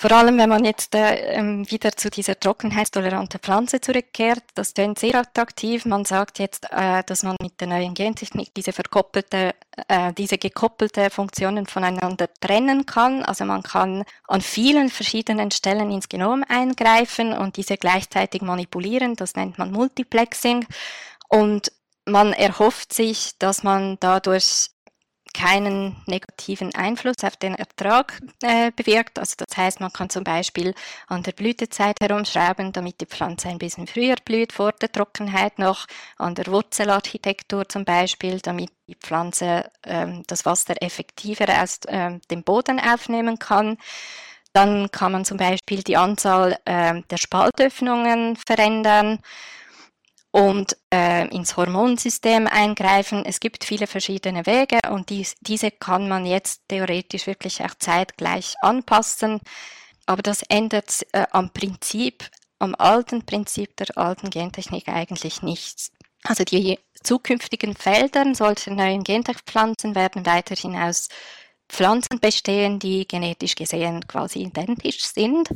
Vor 0.00 0.12
allem, 0.12 0.38
wenn 0.38 0.48
man 0.48 0.64
jetzt 0.64 0.94
äh, 0.94 1.34
ähm, 1.34 1.70
wieder 1.70 1.92
zu 1.92 2.08
dieser 2.08 2.40
trockenheitstoleranten 2.40 3.38
Pflanze 3.38 3.82
zurückkehrt, 3.82 4.42
das 4.54 4.72
klingt 4.72 4.98
sehr 4.98 5.14
attraktiv. 5.16 5.84
Man 5.84 6.06
sagt 6.06 6.38
jetzt, 6.38 6.68
äh, 6.72 7.02
dass 7.04 7.22
man 7.22 7.36
mit 7.42 7.60
der 7.60 7.68
neuen 7.68 7.92
Gentechnik 7.92 8.54
diese 8.54 8.72
verkoppelte, 8.72 9.54
äh, 9.88 10.14
diese 10.14 10.38
gekoppelte 10.38 11.10
Funktionen 11.10 11.66
voneinander 11.66 12.30
trennen 12.40 12.86
kann. 12.86 13.22
Also 13.22 13.44
man 13.44 13.62
kann 13.62 14.04
an 14.26 14.40
vielen 14.40 14.88
verschiedenen 14.88 15.50
Stellen 15.50 15.90
ins 15.90 16.08
Genom 16.08 16.46
eingreifen 16.48 17.34
und 17.34 17.58
diese 17.58 17.76
gleichzeitig 17.76 18.40
manipulieren. 18.40 19.16
Das 19.16 19.34
nennt 19.34 19.58
man 19.58 19.70
Multiplexing. 19.70 20.64
Und 21.28 21.72
man 22.06 22.32
erhofft 22.32 22.94
sich, 22.94 23.32
dass 23.38 23.64
man 23.64 23.98
dadurch 24.00 24.70
keinen 25.34 25.96
negativen 26.06 26.74
Einfluss 26.74 27.16
auf 27.22 27.36
den 27.36 27.54
Ertrag 27.54 28.20
äh, 28.42 28.70
bewirkt. 28.74 29.18
Also 29.18 29.34
das 29.38 29.56
heißt, 29.56 29.80
man 29.80 29.92
kann 29.92 30.10
zum 30.10 30.24
Beispiel 30.24 30.74
an 31.06 31.22
der 31.22 31.32
Blütezeit 31.32 31.96
herumschrauben, 32.00 32.72
damit 32.72 33.00
die 33.00 33.06
Pflanze 33.06 33.48
ein 33.48 33.58
bisschen 33.58 33.86
früher 33.86 34.16
blüht, 34.24 34.52
vor 34.52 34.72
der 34.72 34.90
Trockenheit 34.90 35.58
noch, 35.58 35.86
an 36.16 36.34
der 36.34 36.46
Wurzelarchitektur 36.46 37.68
zum 37.68 37.84
Beispiel, 37.84 38.40
damit 38.40 38.70
die 38.86 38.96
Pflanze 38.96 39.70
ähm, 39.84 40.22
das 40.26 40.44
Wasser 40.44 40.74
effektiver 40.82 41.62
aus 41.62 41.80
ähm, 41.88 42.20
dem 42.30 42.42
Boden 42.42 42.80
aufnehmen 42.80 43.38
kann. 43.38 43.78
Dann 44.52 44.90
kann 44.90 45.12
man 45.12 45.24
zum 45.24 45.36
Beispiel 45.36 45.82
die 45.82 45.96
Anzahl 45.96 46.58
äh, 46.64 47.02
der 47.08 47.16
Spaltöffnungen 47.18 48.36
verändern 48.36 49.20
und 50.32 50.76
äh, 50.92 51.26
ins 51.28 51.56
Hormonsystem 51.56 52.46
eingreifen. 52.46 53.24
Es 53.24 53.40
gibt 53.40 53.64
viele 53.64 53.86
verschiedene 53.86 54.46
Wege 54.46 54.78
und 54.90 55.10
dies, 55.10 55.34
diese 55.40 55.70
kann 55.70 56.08
man 56.08 56.24
jetzt 56.24 56.62
theoretisch 56.68 57.26
wirklich 57.26 57.62
auch 57.62 57.74
zeitgleich 57.78 58.54
anpassen. 58.60 59.40
Aber 60.06 60.22
das 60.22 60.42
ändert 60.42 61.06
äh, 61.12 61.26
am 61.32 61.50
Prinzip, 61.52 62.28
am 62.58 62.74
alten 62.76 63.24
Prinzip 63.26 63.76
der 63.76 63.96
alten 63.96 64.30
Gentechnik 64.30 64.88
eigentlich 64.88 65.42
nichts. 65.42 65.90
Also 66.24 66.44
die 66.44 66.78
zukünftigen 67.02 67.74
Felder 67.74 68.34
solcher 68.34 68.72
neuen 68.72 69.02
Gentechpflanzen 69.02 69.94
werden 69.94 70.26
weiterhin 70.26 70.76
aus 70.76 71.08
Pflanzen 71.68 72.20
bestehen, 72.20 72.78
die 72.78 73.06
genetisch 73.06 73.54
gesehen 73.54 74.06
quasi 74.06 74.40
identisch 74.42 75.04
sind 75.04 75.48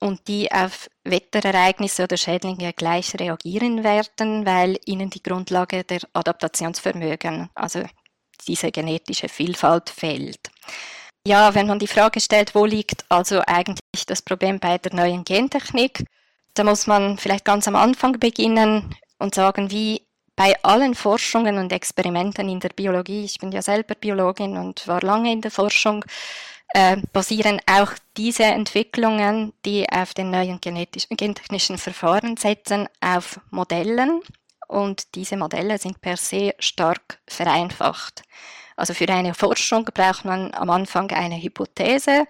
und 0.00 0.28
die 0.28 0.50
auf 0.52 0.88
Wetterereignisse 1.04 2.04
oder 2.04 2.16
Schädlinge 2.16 2.72
gleich 2.72 3.18
reagieren 3.18 3.84
werden, 3.84 4.44
weil 4.44 4.78
ihnen 4.84 5.10
die 5.10 5.22
Grundlage 5.22 5.84
der 5.84 6.00
Adaptationsvermögen, 6.12 7.50
also 7.54 7.82
diese 8.46 8.70
genetische 8.70 9.28
Vielfalt 9.28 9.90
fehlt. 9.90 10.50
Ja, 11.26 11.54
wenn 11.54 11.66
man 11.66 11.78
die 11.78 11.88
Frage 11.88 12.20
stellt, 12.20 12.54
wo 12.54 12.66
liegt 12.66 13.04
also 13.08 13.40
eigentlich 13.46 14.06
das 14.06 14.22
Problem 14.22 14.60
bei 14.60 14.78
der 14.78 14.94
neuen 14.94 15.24
Gentechnik, 15.24 16.04
da 16.54 16.62
muss 16.62 16.86
man 16.86 17.18
vielleicht 17.18 17.44
ganz 17.44 17.66
am 17.66 17.76
Anfang 17.76 18.18
beginnen 18.20 18.94
und 19.18 19.34
sagen, 19.34 19.70
wie 19.70 20.02
bei 20.36 20.54
allen 20.62 20.94
Forschungen 20.94 21.58
und 21.58 21.72
Experimenten 21.72 22.48
in 22.48 22.60
der 22.60 22.68
Biologie, 22.68 23.24
ich 23.24 23.38
bin 23.38 23.50
ja 23.52 23.62
selber 23.62 23.94
Biologin 23.94 24.56
und 24.58 24.86
war 24.86 25.00
lange 25.00 25.32
in 25.32 25.40
der 25.40 25.50
Forschung, 25.50 26.04
äh, 26.76 26.98
basieren 27.10 27.58
auch 27.66 27.92
diese 28.18 28.44
Entwicklungen, 28.44 29.54
die 29.64 29.86
auf 29.90 30.12
den 30.12 30.30
neuen 30.30 30.60
gentechnischen 30.60 31.78
Verfahren 31.78 32.36
setzen, 32.36 32.86
auf 33.00 33.40
Modellen. 33.50 34.20
Und 34.68 35.14
diese 35.14 35.38
Modelle 35.38 35.78
sind 35.78 36.02
per 36.02 36.18
se 36.18 36.54
stark 36.58 37.18
vereinfacht. 37.26 38.24
Also 38.76 38.92
für 38.92 39.08
eine 39.08 39.32
Forschung 39.32 39.86
braucht 39.86 40.26
man 40.26 40.52
am 40.52 40.68
Anfang 40.68 41.10
eine 41.12 41.40
Hypothese. 41.40 42.26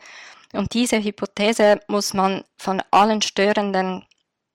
Und 0.52 0.74
diese 0.74 1.02
Hypothese 1.02 1.80
muss 1.88 2.14
man 2.14 2.44
von 2.56 2.80
allen 2.92 3.22
störenden 3.22 4.04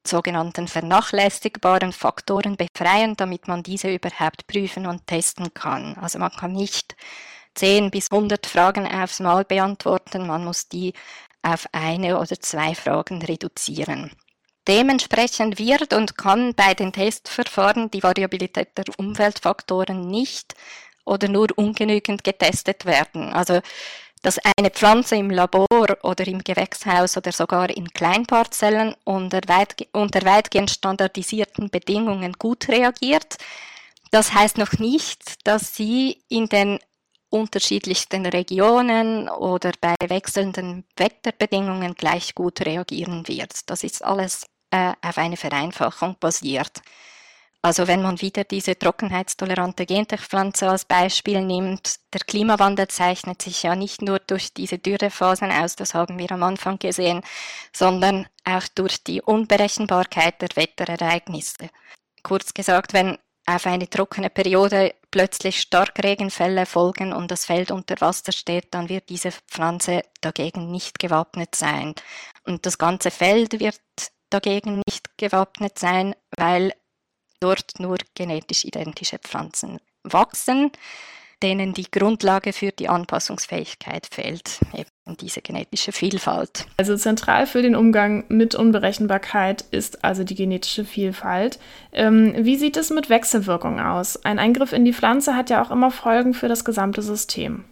sogenannten 0.07 0.69
vernachlässigbaren 0.69 1.91
Faktoren 1.91 2.55
befreien, 2.55 3.17
damit 3.17 3.49
man 3.49 3.61
diese 3.61 3.93
überhaupt 3.93 4.47
prüfen 4.47 4.85
und 4.85 5.05
testen 5.05 5.53
kann. 5.53 5.97
Also 5.97 6.17
man 6.17 6.31
kann 6.31 6.53
nicht 6.53 6.95
10 7.55 7.91
bis 7.91 8.11
100 8.11 8.45
Fragen 8.45 8.87
aufs 8.87 9.19
Mal 9.19 9.45
beantworten. 9.45 10.27
Man 10.27 10.45
muss 10.45 10.67
die 10.67 10.93
auf 11.41 11.67
eine 11.71 12.19
oder 12.19 12.39
zwei 12.39 12.75
Fragen 12.75 13.21
reduzieren. 13.21 14.11
Dementsprechend 14.67 15.57
wird 15.57 15.93
und 15.93 16.17
kann 16.17 16.53
bei 16.53 16.73
den 16.73 16.93
Testverfahren 16.93 17.89
die 17.89 18.03
Variabilität 18.03 18.77
der 18.77 18.85
Umweltfaktoren 18.97 20.07
nicht 20.07 20.55
oder 21.03 21.27
nur 21.27 21.47
ungenügend 21.55 22.23
getestet 22.23 22.85
werden. 22.85 23.33
Also 23.33 23.61
dass 24.21 24.37
eine 24.57 24.69
Pflanze 24.69 25.15
im 25.15 25.31
Labor 25.31 25.67
oder 26.03 26.27
im 26.27 26.43
Gewächshaus 26.43 27.17
oder 27.17 27.31
sogar 27.31 27.69
in 27.69 27.89
Kleinparzellen 27.89 28.95
unter, 29.03 29.41
weit, 29.47 29.87
unter 29.93 30.23
weitgehend 30.23 30.69
standardisierten 30.69 31.69
Bedingungen 31.69 32.33
gut 32.33 32.67
reagiert. 32.67 33.37
Das 34.11 34.33
heißt 34.33 34.57
noch 34.57 34.73
nicht, 34.73 35.47
dass 35.47 35.75
sie 35.75 36.21
in 36.29 36.47
den 36.47 36.79
unterschiedlichsten 37.31 38.25
Regionen 38.27 39.27
oder 39.29 39.71
bei 39.81 39.95
wechselnden 40.07 40.85
Wetterbedingungen 40.95 41.95
gleich 41.95 42.35
gut 42.35 42.61
reagieren 42.61 43.27
wird. 43.27 43.69
Das 43.69 43.83
ist 43.83 44.03
alles 44.03 44.45
äh, 44.69 44.93
auf 45.01 45.17
eine 45.17 45.37
Vereinfachung 45.37 46.17
basiert. 46.19 46.81
Also 47.63 47.87
wenn 47.87 48.01
man 48.01 48.19
wieder 48.21 48.43
diese 48.43 48.77
trockenheitstolerante 48.77 49.85
Gentechpflanze 49.85 50.67
als 50.67 50.85
Beispiel 50.85 51.41
nimmt, 51.41 51.97
der 52.11 52.21
Klimawandel 52.21 52.87
zeichnet 52.87 53.41
sich 53.43 53.61
ja 53.61 53.75
nicht 53.75 54.01
nur 54.01 54.17
durch 54.17 54.53
diese 54.53 54.79
Dürrephasen 54.79 55.51
aus, 55.51 55.75
das 55.75 55.93
haben 55.93 56.17
wir 56.17 56.31
am 56.31 56.41
Anfang 56.41 56.79
gesehen, 56.79 57.21
sondern 57.71 58.27
auch 58.45 58.67
durch 58.73 59.03
die 59.03 59.21
Unberechenbarkeit 59.21 60.41
der 60.41 60.49
Wetterereignisse. 60.55 61.69
Kurz 62.23 62.55
gesagt, 62.55 62.93
wenn 62.93 63.19
auf 63.45 63.65
eine 63.65 63.89
trockene 63.89 64.29
Periode 64.29 64.93
plötzlich 65.09 65.61
Starkregenfälle 65.61 66.65
folgen 66.65 67.13
und 67.13 67.31
das 67.31 67.45
Feld 67.45 67.71
unter 67.71 67.99
Wasser 67.99 68.31
steht, 68.31 68.73
dann 68.73 68.89
wird 68.89 69.09
diese 69.09 69.31
Pflanze 69.31 70.03
dagegen 70.21 70.71
nicht 70.71 70.99
gewappnet 70.99 71.55
sein. 71.55 71.95
Und 72.43 72.65
das 72.65 72.77
ganze 72.77 73.11
Feld 73.11 73.59
wird 73.59 73.79
dagegen 74.29 74.81
nicht 74.87 75.17
gewappnet 75.17 75.77
sein, 75.77 76.15
weil 76.37 76.73
dort 77.39 77.79
nur 77.79 77.97
genetisch 78.15 78.65
identische 78.65 79.19
Pflanzen 79.19 79.79
wachsen 80.03 80.71
denen 81.41 81.73
die 81.73 81.89
Grundlage 81.89 82.53
für 82.53 82.71
die 82.71 82.89
Anpassungsfähigkeit 82.89 84.07
fehlt, 84.11 84.59
eben 84.73 85.17
diese 85.17 85.41
genetische 85.41 85.91
Vielfalt. 85.91 86.65
Also 86.77 86.95
zentral 86.95 87.47
für 87.47 87.61
den 87.61 87.75
Umgang 87.75 88.25
mit 88.29 88.55
Unberechenbarkeit 88.55 89.65
ist 89.71 90.03
also 90.03 90.23
die 90.23 90.35
genetische 90.35 90.85
Vielfalt. 90.85 91.59
Ähm, 91.91 92.33
wie 92.37 92.57
sieht 92.57 92.77
es 92.77 92.89
mit 92.89 93.09
Wechselwirkung 93.09 93.79
aus? 93.79 94.23
Ein 94.23 94.39
Eingriff 94.39 94.73
in 94.73 94.85
die 94.85 94.93
Pflanze 94.93 95.35
hat 95.35 95.49
ja 95.49 95.63
auch 95.63 95.71
immer 95.71 95.91
Folgen 95.91 96.33
für 96.33 96.47
das 96.47 96.63
gesamte 96.65 97.01
System. 97.01 97.65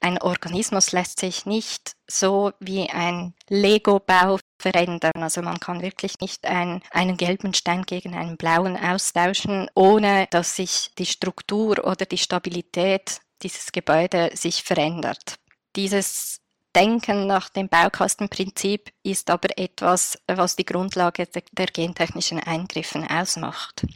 ein 0.00 0.20
Organismus 0.20 0.92
lässt 0.92 1.18
sich 1.18 1.46
nicht 1.46 1.92
so 2.06 2.52
wie 2.60 2.90
ein 2.90 3.32
Lego-Bau 3.48 4.38
verändern. 4.64 5.22
Also 5.22 5.42
man 5.42 5.60
kann 5.60 5.82
wirklich 5.82 6.20
nicht 6.20 6.46
ein, 6.46 6.82
einen 6.90 7.16
gelben 7.16 7.52
Stein 7.52 7.82
gegen 7.82 8.14
einen 8.14 8.36
blauen 8.36 8.76
austauschen, 8.76 9.68
ohne 9.74 10.26
dass 10.30 10.56
sich 10.56 10.90
die 10.98 11.06
Struktur 11.06 11.84
oder 11.84 12.06
die 12.06 12.18
Stabilität 12.18 13.20
dieses 13.42 13.72
Gebäude 13.72 14.30
sich 14.34 14.62
verändert. 14.62 15.36
Dieses 15.76 16.40
Denken 16.74 17.26
nach 17.26 17.50
dem 17.50 17.68
Baukastenprinzip 17.68 18.90
ist 19.04 19.30
aber 19.30 19.56
etwas, 19.58 20.18
was 20.26 20.56
die 20.56 20.64
Grundlage 20.64 21.26
der 21.26 21.66
gentechnischen 21.66 22.40
Eingriffen 22.40 23.06
ausmacht. 23.08 23.86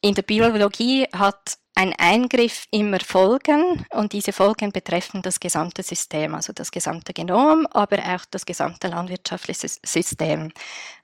In 0.00 0.14
der 0.14 0.22
Biologie 0.22 1.06
hat 1.12 1.58
ein 1.74 1.92
Eingriff 1.98 2.66
immer 2.70 2.98
Folgen 3.00 3.84
und 3.90 4.12
diese 4.12 4.32
Folgen 4.32 4.72
betreffen 4.72 5.22
das 5.22 5.38
gesamte 5.38 5.82
System, 5.82 6.34
also 6.34 6.52
das 6.52 6.70
gesamte 6.70 7.12
Genom, 7.12 7.66
aber 7.70 7.98
auch 7.98 8.24
das 8.30 8.44
gesamte 8.46 8.88
landwirtschaftliche 8.88 9.68
System. 9.84 10.52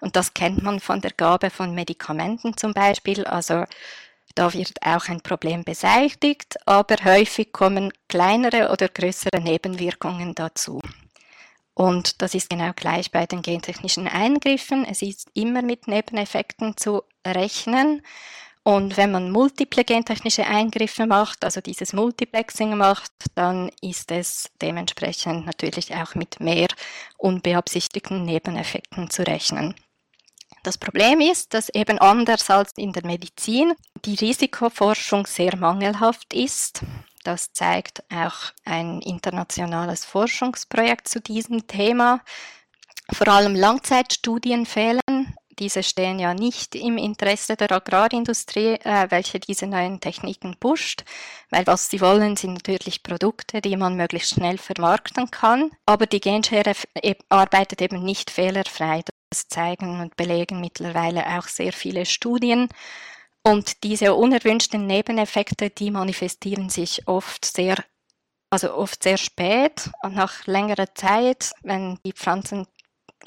Und 0.01 0.17
das 0.17 0.35
kennt 0.35 0.63
man 0.63 0.81
von 0.81 1.01
der 1.01 1.13
Gabe 1.13 1.51
von 1.51 1.75
Medikamenten 1.75 2.57
zum 2.57 2.73
Beispiel. 2.73 3.25
Also 3.25 3.65
da 4.35 4.53
wird 4.53 4.83
auch 4.85 5.09
ein 5.09 5.21
Problem 5.21 5.63
beseitigt, 5.63 6.57
aber 6.67 6.97
häufig 7.05 7.53
kommen 7.53 7.93
kleinere 8.09 8.71
oder 8.71 8.89
größere 8.89 9.41
Nebenwirkungen 9.41 10.35
dazu. 10.35 10.81
Und 11.75 12.23
das 12.23 12.35
ist 12.35 12.51
genau 12.51 12.73
gleich 12.75 13.11
bei 13.11 13.27
den 13.27 13.43
gentechnischen 13.43 14.07
Eingriffen. 14.07 14.85
Es 14.85 15.03
ist 15.03 15.29
immer 15.35 15.63
mit 15.63 15.89
Nebeneffekten 15.89 16.77
zu 16.77 17.03
rechnen. 17.27 18.03
Und 18.67 18.97
wenn 18.97 19.13
man 19.13 19.31
multiple 19.31 19.85
gentechnische 19.85 20.47
Eingriffe 20.47 21.07
macht, 21.07 21.45
also 21.45 21.61
dieses 21.61 21.93
Multiplexing 21.93 22.75
macht, 22.77 23.13
dann 23.35 23.71
ist 23.83 24.11
es 24.11 24.51
dementsprechend 24.63 25.45
natürlich 25.45 25.95
auch 25.95 26.15
mit 26.15 26.41
mehr 26.41 26.69
unbeabsichtigten 27.19 28.25
Nebeneffekten 28.25 29.11
zu 29.11 29.27
rechnen. 29.27 29.75
Das 30.63 30.79
Problem 30.79 31.21
ist, 31.21 31.53
dass 31.53 31.69
eben 31.69 31.99
anders 31.99 32.49
als 32.49 32.73
in 32.77 32.95
der 32.95 33.05
Medizin 33.05 33.75
die 34.07 34.15
Risikoforschung 34.15 35.27
sehr 35.27 35.55
mangelhaft 35.59 36.33
ist. 36.33 36.81
Das 37.23 37.53
zeigt 37.53 38.03
auch 38.11 38.53
ein 38.65 39.03
internationales 39.03 40.07
Forschungsprojekt 40.07 41.07
zu 41.07 41.21
diesem 41.21 41.67
Thema. 41.67 42.23
Vor 43.13 43.29
allem 43.29 43.55
Langzeitstudien 43.55 44.65
fehlen. 44.65 45.01
Diese 45.59 45.83
stehen 45.83 46.19
ja 46.19 46.35
nicht 46.35 46.75
im 46.75 46.99
Interesse 46.99 47.57
der 47.57 47.71
Agrarindustrie, 47.71 48.75
äh, 48.83 49.07
welche 49.11 49.39
diese 49.39 49.67
neuen 49.67 50.01
Techniken 50.01 50.57
pusht, 50.59 51.05
weil 51.51 51.67
was 51.67 51.91
sie 51.91 52.01
wollen, 52.01 52.37
sind 52.37 52.55
natürlich 52.55 53.03
Produkte, 53.03 53.61
die 53.61 53.77
man 53.77 53.97
möglichst 53.97 54.35
schnell 54.35 54.59
vermarkten 54.59 55.31
kann. 55.31 55.71
Aber 55.87 56.07
die 56.07 56.21
Genschere 56.21 56.73
arbeitet 57.29 57.83
eben 57.83 58.03
nicht 58.03 58.31
fehlerfrei. 58.31 59.03
Das 59.31 59.49
zeigen 59.49 60.01
und 60.01 60.17
belegen 60.17 60.61
mittlerweile 60.61 61.39
auch 61.39 61.47
sehr 61.47 61.73
viele 61.73 62.07
Studien. 62.07 62.69
Und 63.47 63.85
diese 63.85 64.15
unerwünschten 64.15 64.87
Nebeneffekte, 64.87 65.71
die 65.71 65.91
manifestieren 65.91 66.71
sich 66.71 67.07
oft 67.07 67.45
sehr, 67.45 67.77
also 68.51 68.75
oft 68.75 69.03
sehr 69.03 69.19
spät 69.19 69.91
und 70.03 70.15
nach 70.15 70.47
längerer 70.47 70.95
Zeit, 70.95 71.53
wenn 71.63 71.99
die 72.07 72.13
Pflanzen 72.13 72.67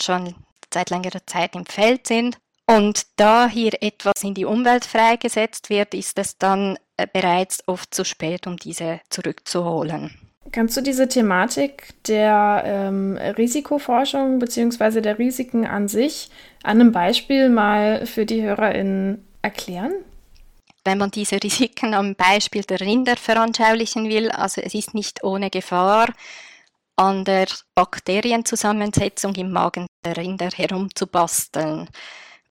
schon 0.02 0.36
seit 0.74 0.90
längerer 0.90 1.26
Zeit 1.26 1.56
im 1.56 1.66
Feld 1.66 2.08
sind. 2.08 2.38
Und 2.70 3.04
da 3.16 3.48
hier 3.48 3.72
etwas 3.82 4.24
in 4.24 4.34
die 4.34 4.46
Umwelt 4.46 4.86
freigesetzt 4.86 5.70
wird, 5.70 5.94
ist 5.94 6.20
es 6.20 6.38
dann 6.38 6.78
äh, 6.98 7.08
bereits 7.12 7.66
oft 7.68 7.94
zu 7.94 8.04
spät, 8.04 8.46
um 8.46 8.58
diese 8.58 9.00
zurückzuholen. 9.10 10.12
Kannst 10.52 10.78
du 10.78 10.82
diese 10.82 11.08
Thematik 11.08 11.94
der 12.08 12.64
ähm, 12.66 13.18
Risikoforschung 13.18 14.40
bzw. 14.40 15.02
der 15.02 15.20
Risiken 15.20 15.66
an 15.66 15.88
sich 15.88 16.30
an 16.64 16.82
einem 16.82 16.92
Beispiel 16.92 17.50
mal 17.50 18.06
für 18.06 18.26
die 18.26 18.42
HörerInnen 18.42 19.26
erklären? 19.42 19.94
Wenn 20.86 20.98
man 20.98 21.12
diese 21.12 21.42
Risiken 21.44 21.94
am 21.94 22.16
Beispiel 22.16 22.64
der 22.64 22.80
Rinder 22.80 23.18
veranschaulichen 23.18 24.10
will, 24.10 24.32
also 24.32 24.62
es 24.62 24.74
ist 24.74 24.94
nicht 24.94 25.24
ohne 25.24 25.50
Gefahr, 25.50 26.08
an 26.98 27.24
der 27.24 27.48
Bakterienzusammensetzung 27.76 29.36
im 29.36 29.52
Magen 29.52 29.86
der 30.04 30.18
Rinder 30.18 30.50
herumzubasteln, 30.54 31.88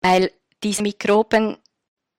weil 0.01 0.31
diese 0.63 0.83
Mikroben 0.83 1.59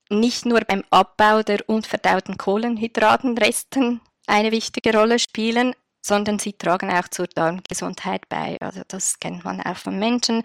nicht 0.09 0.45
nur 0.45 0.61
beim 0.61 0.83
Abbau 0.89 1.41
der 1.41 1.67
unverdauten 1.67 2.37
Kohlenhydratenresten 2.37 4.01
eine 4.27 4.51
wichtige 4.51 4.95
Rolle 4.95 5.19
spielen, 5.19 5.73
sondern 6.01 6.39
sie 6.39 6.53
tragen 6.53 6.91
auch 6.91 7.07
zur 7.07 7.27
Darmgesundheit 7.27 8.29
bei. 8.29 8.57
Also 8.61 8.81
das 8.87 9.19
kennt 9.19 9.43
man 9.43 9.61
auch 9.61 9.77
von 9.77 9.97
Menschen. 9.97 10.43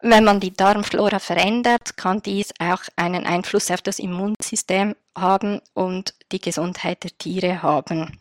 Wenn 0.00 0.24
man 0.24 0.40
die 0.40 0.52
Darmflora 0.54 1.18
verändert, 1.20 1.96
kann 1.96 2.22
dies 2.22 2.52
auch 2.58 2.82
einen 2.96 3.24
Einfluss 3.24 3.70
auf 3.70 3.82
das 3.82 3.98
Immunsystem 3.98 4.96
haben 5.16 5.60
und 5.74 6.14
die 6.32 6.40
Gesundheit 6.40 7.04
der 7.04 7.16
Tiere 7.16 7.62
haben. 7.62 8.18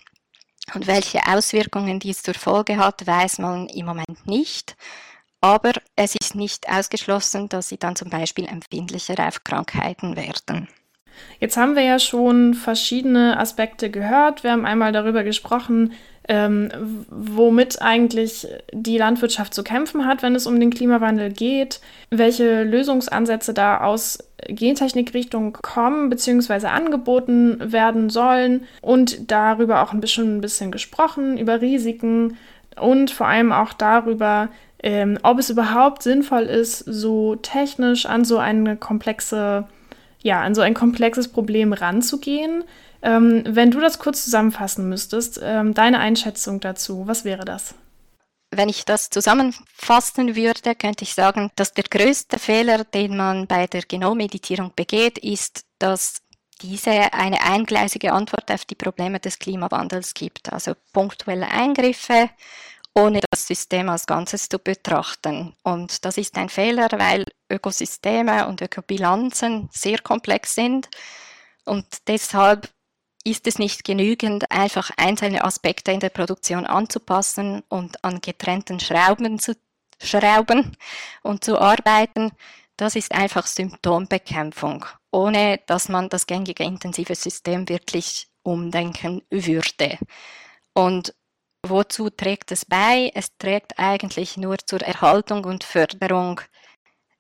Und 0.74 0.88
welche 0.88 1.20
Auswirkungen 1.28 2.00
dies 2.00 2.24
zur 2.24 2.34
Folge 2.34 2.78
hat, 2.78 3.06
weiß 3.06 3.40
man 3.40 3.68
im 3.68 3.86
Moment 3.86 4.26
nicht. 4.26 4.76
Aber 5.42 5.74
es 5.96 6.16
ist 6.16 6.36
nicht 6.36 6.70
ausgeschlossen, 6.70 7.50
dass 7.50 7.70
sie 7.70 7.78
dann 7.78 7.96
zum 7.96 8.10
Beispiel 8.10 8.46
empfindlicher 8.46 9.28
auf 9.28 9.44
Krankheiten 9.44 10.16
werden. 10.16 10.68
Jetzt 11.40 11.58
haben 11.58 11.76
wir 11.76 11.84
ja 11.84 12.00
schon 12.00 12.54
verschiedene 12.54 13.38
Aspekte 13.38 13.90
gehört. 13.90 14.44
Wir 14.44 14.52
haben 14.52 14.66
einmal 14.66 14.92
darüber 14.92 15.24
gesprochen, 15.24 15.94
ähm, 16.28 16.70
womit 17.10 17.82
eigentlich 17.82 18.48
die 18.72 18.98
Landwirtschaft 18.98 19.54
zu 19.54 19.64
kämpfen 19.64 20.06
hat, 20.06 20.22
wenn 20.22 20.36
es 20.36 20.46
um 20.46 20.60
den 20.60 20.70
Klimawandel 20.70 21.32
geht, 21.32 21.82
welche 22.10 22.64
Lösungsansätze 22.64 23.54
da 23.54 23.82
aus 23.82 24.20
Gentechnikrichtung 24.48 25.54
kommen 25.54 26.10
bzw. 26.10 26.68
angeboten 26.68 27.58
werden 27.60 28.10
sollen 28.10 28.66
und 28.82 29.32
darüber 29.32 29.82
auch 29.82 29.94
ein 29.94 30.02
bisschen, 30.02 30.38
ein 30.38 30.42
bisschen 30.42 30.72
gesprochen, 30.72 31.38
über 31.38 31.62
Risiken 31.62 32.38
und 32.80 33.12
vor 33.12 33.28
allem 33.28 33.52
auch 33.52 33.74
darüber, 33.74 34.50
ähm, 34.84 35.18
ob 35.24 35.40
es 35.40 35.50
überhaupt 35.50 36.04
sinnvoll 36.04 36.44
ist, 36.44 36.80
so 36.80 37.36
technisch 37.36 38.06
an 38.06 38.26
so 38.26 38.38
eine 38.38 38.78
komplexe 38.78 39.66
ja, 40.24 40.42
an 40.42 40.56
so 40.56 40.62
ein 40.62 40.74
komplexes 40.74 41.28
Problem 41.28 41.74
ranzugehen. 41.74 42.64
Ähm, 43.02 43.44
wenn 43.48 43.72
du 43.72 43.80
das 43.80 44.00
kurz 44.00 44.24
zusammenfassen 44.24 44.88
müsstest, 44.88 45.40
ähm, 45.42 45.74
deine 45.74 46.00
Einschätzung 46.00 46.60
dazu, 46.60 47.08
was 47.08 47.26
wäre 47.26 47.46
das? 47.46 47.74
Wenn 48.52 48.70
ich 48.70 48.84
das 48.84 49.10
zusammenfassen 49.10 50.36
würde, 50.36 50.76
könnte 50.76 51.04
ich 51.04 51.14
sagen, 51.14 51.52
dass 51.56 51.74
der 51.74 51.86
größte 51.86 52.38
Fehler, 52.38 52.84
den 52.84 53.16
man 53.16 53.48
bei 53.48 53.66
der 53.66 53.84
Genommeditierung 53.84 54.74
begeht, 54.76 55.18
ist, 55.18 55.64
dass 55.80 56.22
diese 56.62 57.14
eine 57.14 57.42
eingleisige 57.42 58.14
Antwort 58.14 58.52
auf 58.52 58.66
die 58.66 58.76
Probleme 58.76 59.20
des 59.20 59.40
Klimawandels 59.40 60.14
gibt. 60.14 60.52
Also 60.52 60.74
punktuelle 60.94 61.50
Eingriffe, 61.50 62.30
ohne 62.94 63.22
das 63.32 63.48
System 63.48 63.90
als 63.90 64.06
Ganzes 64.06 64.50
zu 64.50 64.60
betrachten. 64.60 65.56
Und 65.64 66.04
das 66.06 66.18
ist 66.18 66.38
ein 66.38 66.50
Fehler, 66.50 66.90
weil 66.92 67.26
Ökosysteme 67.50 68.48
und 68.48 68.62
Ökobilanzen 68.62 69.70
sehr 69.72 70.00
komplex 70.00 70.56
sind 70.56 70.90
und 71.66 71.86
deshalb 72.08 72.70
ist 73.24 73.48
es 73.48 73.60
nicht 73.60 73.84
genügend, 73.84 74.52
einfach 74.52 74.92
einzelne 74.98 75.44
Aspekte 75.44 75.92
in 75.92 76.00
der 76.00 76.10
Produktion 76.10 76.66
anzupassen 76.66 77.64
und 77.70 78.04
an 78.04 78.22
getrennten 78.22 78.80
Schrauben 78.80 79.40
zu 79.40 79.56
schrauben 80.02 80.76
und 81.22 81.44
zu 81.44 81.60
arbeiten. 81.60 82.32
Das 82.78 82.96
ist 82.96 83.12
einfach 83.12 83.46
Symptombekämpfung, 83.46 84.86
ohne 85.12 85.60
dass 85.68 85.90
man 85.90 86.10
das 86.10 86.26
gängige 86.26 86.64
intensive 86.64 87.16
System 87.16 87.70
wirklich 87.70 88.28
umdenken 88.44 89.22
würde. 89.30 90.00
Und 90.74 91.14
Wozu 91.64 92.10
trägt 92.10 92.52
es 92.52 92.66
bei? 92.66 93.12
Es 93.14 93.38
trägt 93.38 93.78
eigentlich 93.78 94.36
nur 94.36 94.58
zur 94.66 94.82
Erhaltung 94.82 95.44
und 95.46 95.64
Förderung 95.64 96.42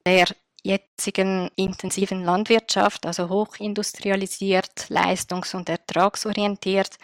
der 0.05 0.25
jetzigen 0.63 1.49
intensiven 1.55 2.23
Landwirtschaft, 2.23 3.05
also 3.05 3.29
hochindustrialisiert, 3.29 4.89
leistungs- 4.89 5.55
und 5.55 5.69
ertragsorientiert, 5.69 6.97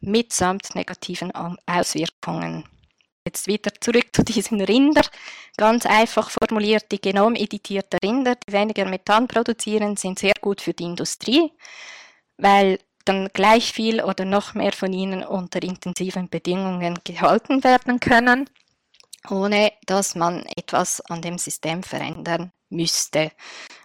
mitsamt 0.00 0.74
negativen 0.74 1.32
Auswirkungen. 1.66 2.64
Jetzt 3.26 3.46
wieder 3.46 3.72
zurück 3.80 4.08
zu 4.12 4.22
diesen 4.22 4.60
Rinder. 4.60 5.02
Ganz 5.56 5.86
einfach 5.86 6.30
formuliert, 6.30 6.92
die 6.92 7.00
genomeditierte 7.00 7.96
Rinder, 8.04 8.34
die 8.34 8.52
weniger 8.52 8.84
Methan 8.84 9.28
produzieren, 9.28 9.96
sind 9.96 10.18
sehr 10.18 10.34
gut 10.40 10.60
für 10.60 10.74
die 10.74 10.84
Industrie, 10.84 11.50
weil 12.36 12.78
dann 13.06 13.28
gleich 13.32 13.72
viel 13.72 14.02
oder 14.02 14.24
noch 14.24 14.54
mehr 14.54 14.72
von 14.72 14.92
ihnen 14.92 15.24
unter 15.24 15.62
intensiven 15.62 16.28
Bedingungen 16.28 16.98
gehalten 17.04 17.64
werden 17.64 18.00
können, 18.00 18.50
ohne 19.30 19.72
dass 19.86 20.14
man 20.14 20.44
etwas 20.56 21.00
an 21.02 21.22
dem 21.22 21.38
System 21.38 21.82
verändern 21.82 22.52
müsste. 22.74 23.32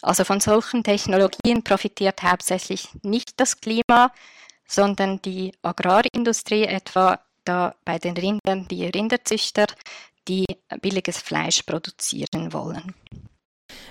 Also 0.01 0.23
von 0.23 0.39
solchen 0.39 0.83
Technologien 0.83 1.63
profitiert 1.63 2.23
hauptsächlich 2.23 2.89
nicht 3.03 3.39
das 3.39 3.59
Klima, 3.59 4.11
sondern 4.67 5.21
die 5.21 5.53
Agrarindustrie 5.61 6.63
etwa 6.63 7.19
da 7.43 7.75
bei 7.85 7.97
den 7.97 8.15
Rindern 8.15 8.67
die 8.67 8.85
Rinderzüchter, 8.85 9.67
die 10.27 10.45
billiges 10.81 11.17
Fleisch 11.17 11.63
produzieren 11.63 12.53
wollen. 12.53 12.93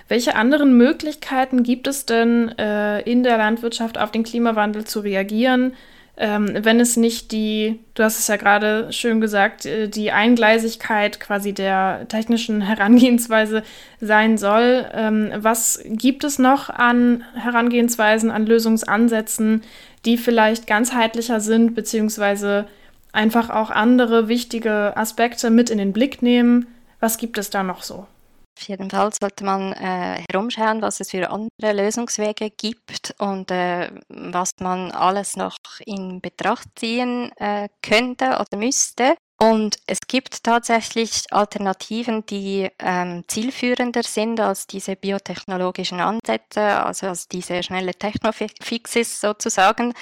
Welche 0.08 0.34
anderen 0.34 0.76
Möglichkeiten 0.76 1.62
gibt 1.62 1.87
es 1.87 2.06
denn 2.06 2.48
äh, 2.58 3.00
in 3.00 3.22
der 3.22 3.37
Landwirtschaft 3.37 3.98
auf 3.98 4.11
den 4.11 4.22
Klimawandel 4.22 4.84
zu 4.84 5.00
reagieren? 5.00 5.76
Ähm, 6.20 6.50
wenn 6.64 6.81
es 6.81 6.96
nicht 6.96 7.31
die, 7.31 7.78
du 7.94 8.02
hast 8.02 8.18
es 8.18 8.26
ja 8.26 8.37
gerade 8.37 8.92
schön 8.92 9.20
gesagt, 9.20 9.66
äh, 9.66 9.88
die 9.88 10.11
Eingleisigkeit 10.11 11.20
quasi 11.20 11.52
der 11.52 12.07
technischen 12.09 12.61
Herangehensweise 12.62 13.62
sein 14.00 14.37
soll. 14.37 14.87
Ähm, 14.92 15.31
was 15.37 15.81
gibt 15.85 16.24
es 16.24 16.40
noch 16.40 16.70
an 16.70 17.22
Herangehensweisen, 17.35 18.33
an 18.33 18.46
Lösungsansätzen, 18.46 19.62
die 20.04 20.16
vielleicht 20.16 20.66
ganzheitlicher 20.66 21.38
sind, 21.38 21.76
beziehungsweise 21.76 22.66
einfach 23.12 23.48
auch 23.48 23.70
andere 23.70 24.26
wichtige 24.26 24.96
Aspekte 24.96 25.50
mit 25.50 25.70
in 25.70 25.78
den 25.78 25.92
Blick 25.92 26.20
nehmen? 26.20 26.66
Was 26.98 27.18
gibt 27.18 27.38
es 27.38 27.50
da 27.50 27.62
noch 27.62 27.85
so? 27.85 28.09
Auf 28.58 28.66
jeden 28.66 28.90
Fall 28.90 29.12
sollte 29.12 29.44
man 29.44 29.72
äh, 29.74 30.24
herumschauen, 30.32 30.82
was 30.82 30.98
es 30.98 31.10
für 31.12 31.30
andere 31.30 31.72
Lösungswege 31.72 32.50
gibt 32.50 33.14
und 33.18 33.52
äh, 33.52 33.88
was 34.08 34.54
man 34.58 34.90
alles 34.90 35.36
noch 35.36 35.56
in 35.86 36.20
Betracht 36.20 36.66
ziehen 36.74 37.30
äh, 37.36 37.68
könnte 37.82 38.30
oder 38.40 38.56
müsste. 38.56 39.14
Und 39.40 39.76
es 39.86 40.00
gibt 40.08 40.42
tatsächlich 40.42 41.22
Alternativen, 41.30 42.26
die 42.26 42.68
ähm, 42.80 43.22
zielführender 43.28 44.02
sind 44.02 44.40
als 44.40 44.66
diese 44.66 44.96
biotechnologischen 44.96 46.00
Ansätze, 46.00 46.60
also 46.60 47.06
als 47.06 47.28
diese 47.28 47.62
schnelle 47.62 47.92
Technofixes 47.92 49.20
sozusagen. 49.20 49.94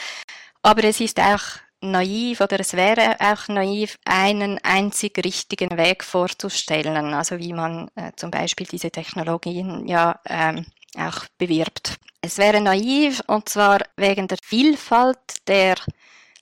Aber 0.62 0.82
es 0.84 1.00
ist 1.00 1.20
auch 1.20 1.42
naiv 1.80 2.40
oder 2.40 2.60
es 2.60 2.74
wäre 2.74 3.16
auch 3.20 3.48
naiv, 3.48 3.98
einen 4.04 4.58
einzig 4.62 5.18
richtigen 5.24 5.76
Weg 5.76 6.04
vorzustellen, 6.04 7.14
also 7.14 7.38
wie 7.38 7.52
man 7.52 7.90
äh, 7.94 8.12
zum 8.16 8.30
Beispiel 8.30 8.66
diese 8.66 8.90
Technologien 8.90 9.86
ja 9.86 10.18
ähm, 10.28 10.66
auch 10.98 11.26
bewirbt. 11.38 11.96
Es 12.20 12.38
wäre 12.38 12.60
naiv 12.60 13.22
und 13.26 13.48
zwar 13.48 13.80
wegen 13.96 14.26
der 14.28 14.38
Vielfalt 14.42 15.46
der 15.46 15.76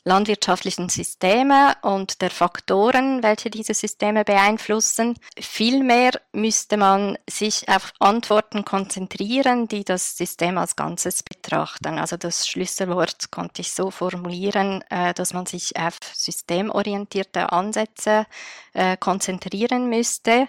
landwirtschaftlichen 0.05 0.89
Systeme 0.89 1.75
und 1.83 2.21
der 2.21 2.31
Faktoren, 2.31 3.23
welche 3.23 3.51
diese 3.51 3.75
Systeme 3.75 4.25
beeinflussen. 4.25 5.19
Vielmehr 5.39 6.13
müsste 6.33 6.77
man 6.77 7.19
sich 7.29 7.69
auf 7.69 7.93
Antworten 7.99 8.65
konzentrieren, 8.65 9.67
die 9.67 9.85
das 9.85 10.17
System 10.17 10.59
als 10.59 10.77
Ganzes 10.77 11.23
betrachten. 11.23 11.99
Also 11.99 12.17
das 12.17 12.47
Schlüsselwort 12.47 13.31
konnte 13.31 13.63
ich 13.63 13.73
so 13.73 13.91
formulieren, 13.91 14.85
äh, 14.91 15.15
dass 15.15 15.33
man 15.33 15.47
sich 15.47 15.77
auf 15.77 15.99
systemorientierte 16.13 17.53
Ansätze 17.53 18.27
äh, 18.75 18.97
konzentrieren 18.99 19.89
müsste. 19.89 20.49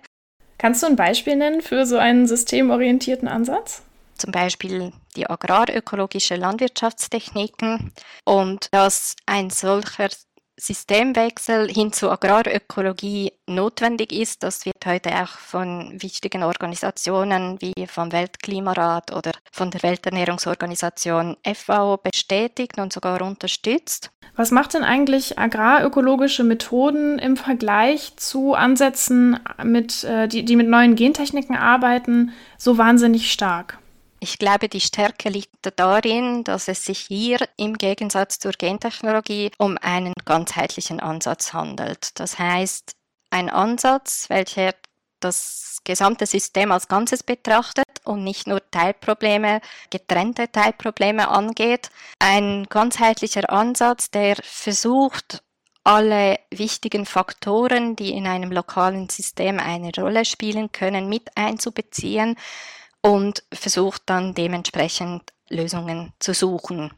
Kannst 0.57 0.83
du 0.83 0.87
ein 0.87 0.95
Beispiel 0.95 1.35
nennen 1.35 1.61
für 1.61 1.85
so 1.85 1.97
einen 1.97 2.27
systemorientierten 2.27 3.27
Ansatz? 3.27 3.83
Zum 4.17 4.31
Beispiel 4.31 4.91
die 5.15 5.29
agrarökologische 5.29 6.35
Landwirtschaftstechniken 6.35 7.93
und 8.25 8.67
dass 8.71 9.15
ein 9.25 9.49
solcher 9.49 10.09
Systemwechsel 10.57 11.69
hin 11.69 11.91
zur 11.91 12.11
Agrarökologie 12.11 13.33
notwendig 13.45 14.13
ist. 14.13 14.41
Das 14.43 14.65
wird 14.65 14.85
heute 14.85 15.09
auch 15.21 15.37
von 15.37 16.01
wichtigen 16.01 16.43
Organisationen 16.43 17.59
wie 17.61 17.73
vom 17.87 18.11
Weltklimarat 18.11 19.13
oder 19.13 19.31
von 19.51 19.69
der 19.71 19.83
Welternährungsorganisation 19.83 21.35
FAO 21.53 21.97
bestätigt 21.97 22.79
und 22.79 22.93
sogar 22.93 23.21
unterstützt. 23.21 24.11
Was 24.37 24.51
macht 24.51 24.73
denn 24.73 24.83
eigentlich 24.83 25.37
agrarökologische 25.37 26.43
Methoden 26.43 27.19
im 27.19 27.37
Vergleich 27.37 28.15
zu 28.17 28.53
Ansätzen, 28.53 29.39
mit, 29.63 30.03
äh, 30.03 30.27
die, 30.27 30.43
die 30.43 30.55
mit 30.55 30.67
neuen 30.67 30.95
Gentechniken 30.95 31.55
arbeiten, 31.55 32.31
so 32.57 32.77
wahnsinnig 32.77 33.31
stark? 33.31 33.77
Ich 34.25 34.39
glaube, 34.39 34.69
die 34.69 34.81
Stärke 34.81 35.29
liegt 35.29 35.71
darin, 35.75 36.43
dass 36.43 36.67
es 36.67 36.83
sich 36.83 36.97
hier 36.97 37.37
im 37.57 37.77
Gegensatz 37.77 38.39
zur 38.39 38.53
Gentechnologie 38.53 39.51
um 39.59 39.77
einen 39.79 40.15
ganzheitlichen 40.25 40.99
Ansatz 40.99 41.53
handelt. 41.53 42.19
Das 42.19 42.39
heißt, 42.39 42.93
ein 43.29 43.51
Ansatz, 43.51 44.25
welcher 44.31 44.73
das 45.19 45.77
gesamte 45.83 46.25
System 46.25 46.71
als 46.71 46.87
Ganzes 46.87 47.21
betrachtet 47.21 47.85
und 48.03 48.23
nicht 48.23 48.47
nur 48.47 48.67
Teilprobleme, 48.71 49.61
getrennte 49.91 50.51
Teilprobleme 50.51 51.27
angeht. 51.27 51.91
Ein 52.17 52.65
ganzheitlicher 52.67 53.51
Ansatz, 53.51 54.09
der 54.09 54.37
versucht, 54.41 55.43
alle 55.83 56.39
wichtigen 56.49 57.05
Faktoren, 57.05 57.95
die 57.95 58.09
in 58.09 58.25
einem 58.25 58.51
lokalen 58.51 59.07
System 59.07 59.59
eine 59.59 59.91
Rolle 59.95 60.25
spielen 60.25 60.71
können, 60.71 61.09
mit 61.09 61.29
einzubeziehen 61.37 62.37
und 63.05 63.43
versucht 63.53 64.01
dann 64.07 64.33
dementsprechend 64.33 65.31
Lösungen 65.47 66.11
zu 66.19 66.33
suchen. 66.33 66.91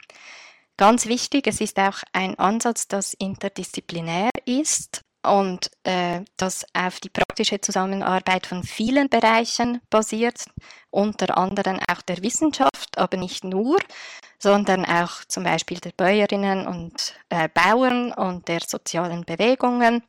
Ganz 0.77 1.05
wichtig, 1.05 1.47
es 1.47 1.59
ist 1.59 1.77
auch 1.79 1.97
ein 2.13 2.39
Ansatz, 2.39 2.87
das 2.87 3.13
interdisziplinär 3.13 4.29
ist 4.45 5.01
und 5.25 5.69
äh, 5.83 6.21
das 6.37 6.65
auf 6.73 7.01
die 7.01 7.09
praktische 7.09 7.59
Zusammenarbeit 7.59 8.45
von 8.45 8.63
vielen 8.63 9.09
Bereichen 9.09 9.81
basiert, 9.89 10.45
unter 10.91 11.37
anderem 11.37 11.79
auch 11.91 12.01
der 12.03 12.21
Wissenschaft, 12.23 12.97
aber 12.97 13.17
nicht 13.17 13.43
nur, 13.43 13.77
sondern 14.39 14.85
auch 14.85 15.25
zum 15.27 15.43
Beispiel 15.43 15.79
der 15.79 15.91
Bäuerinnen 15.97 16.67
und 16.67 17.15
äh, 17.29 17.49
Bauern 17.49 18.13
und 18.13 18.47
der 18.47 18.61
sozialen 18.65 19.25
Bewegungen 19.25 20.03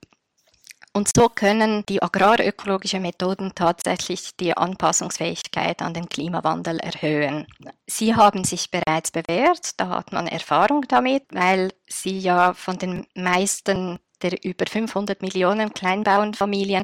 und 0.98 1.08
so 1.14 1.28
können 1.28 1.86
die 1.88 2.02
agrarökologischen 2.02 3.02
Methoden 3.02 3.52
tatsächlich 3.54 4.36
die 4.36 4.56
Anpassungsfähigkeit 4.56 5.80
an 5.80 5.94
den 5.94 6.08
Klimawandel 6.08 6.80
erhöhen. 6.80 7.46
Sie 7.86 8.16
haben 8.16 8.42
sich 8.42 8.72
bereits 8.72 9.12
bewährt, 9.12 9.78
da 9.78 9.90
hat 9.90 10.12
man 10.12 10.26
Erfahrung 10.26 10.86
damit, 10.88 11.22
weil 11.30 11.70
sie 11.86 12.18
ja 12.18 12.52
von 12.52 12.78
den 12.78 13.06
meisten 13.14 14.00
der 14.22 14.44
über 14.44 14.66
500 14.66 15.22
Millionen 15.22 15.72
Kleinbauernfamilien 15.72 16.82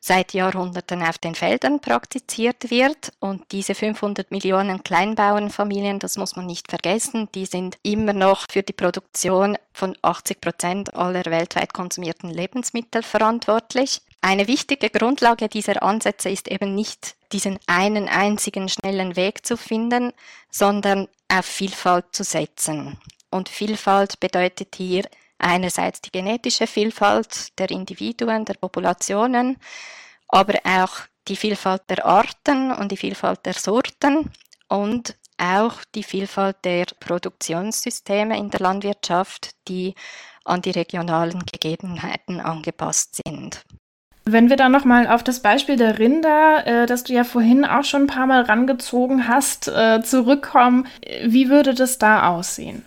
seit 0.00 0.32
Jahrhunderten 0.32 1.02
auf 1.02 1.18
den 1.18 1.34
Feldern 1.34 1.80
praktiziert 1.80 2.70
wird. 2.70 3.12
Und 3.20 3.52
diese 3.52 3.74
500 3.74 4.30
Millionen 4.30 4.82
Kleinbauernfamilien, 4.82 5.98
das 5.98 6.16
muss 6.16 6.36
man 6.36 6.46
nicht 6.46 6.70
vergessen, 6.70 7.28
die 7.34 7.46
sind 7.46 7.78
immer 7.82 8.14
noch 8.14 8.46
für 8.50 8.62
die 8.62 8.72
Produktion 8.72 9.56
von 9.72 9.96
80 10.02 10.40
Prozent 10.40 10.94
aller 10.94 11.24
weltweit 11.26 11.74
konsumierten 11.74 12.30
Lebensmittel 12.30 13.02
verantwortlich. 13.02 14.00
Eine 14.22 14.48
wichtige 14.48 14.90
Grundlage 14.90 15.48
dieser 15.48 15.82
Ansätze 15.82 16.30
ist 16.30 16.48
eben 16.48 16.74
nicht 16.74 17.14
diesen 17.32 17.58
einen 17.66 18.08
einzigen 18.08 18.68
schnellen 18.68 19.16
Weg 19.16 19.46
zu 19.46 19.56
finden, 19.56 20.12
sondern 20.50 21.08
auf 21.28 21.46
Vielfalt 21.46 22.06
zu 22.12 22.24
setzen. 22.24 22.98
Und 23.30 23.48
Vielfalt 23.48 24.18
bedeutet 24.18 24.74
hier 24.76 25.04
einerseits 25.40 26.00
die 26.00 26.10
genetische 26.10 26.66
Vielfalt 26.66 27.58
der 27.58 27.70
Individuen, 27.70 28.44
der 28.44 28.54
Populationen, 28.54 29.56
aber 30.28 30.54
auch 30.64 31.00
die 31.28 31.36
Vielfalt 31.36 31.82
der 31.88 32.04
Arten 32.06 32.72
und 32.72 32.92
die 32.92 32.96
Vielfalt 32.96 33.44
der 33.46 33.54
Sorten 33.54 34.30
und 34.68 35.16
auch 35.38 35.84
die 35.94 36.02
Vielfalt 36.02 36.56
der 36.64 36.86
Produktionssysteme 37.00 38.38
in 38.38 38.50
der 38.50 38.60
Landwirtschaft, 38.60 39.50
die 39.68 39.94
an 40.44 40.62
die 40.62 40.70
regionalen 40.70 41.44
Gegebenheiten 41.46 42.40
angepasst 42.40 43.20
sind. 43.24 43.64
Wenn 44.24 44.50
wir 44.50 44.56
dann 44.56 44.72
nochmal 44.72 45.08
auf 45.08 45.24
das 45.24 45.40
Beispiel 45.40 45.76
der 45.76 45.98
Rinder, 45.98 46.66
äh, 46.66 46.86
das 46.86 47.04
du 47.04 47.14
ja 47.14 47.24
vorhin 47.24 47.64
auch 47.64 47.84
schon 47.84 48.02
ein 48.02 48.06
paar 48.06 48.26
Mal 48.26 48.42
rangezogen 48.42 49.26
hast, 49.26 49.68
äh, 49.68 50.02
zurückkommen, 50.02 50.86
wie 51.24 51.48
würde 51.48 51.74
das 51.74 51.98
da 51.98 52.28
aussehen? 52.28 52.84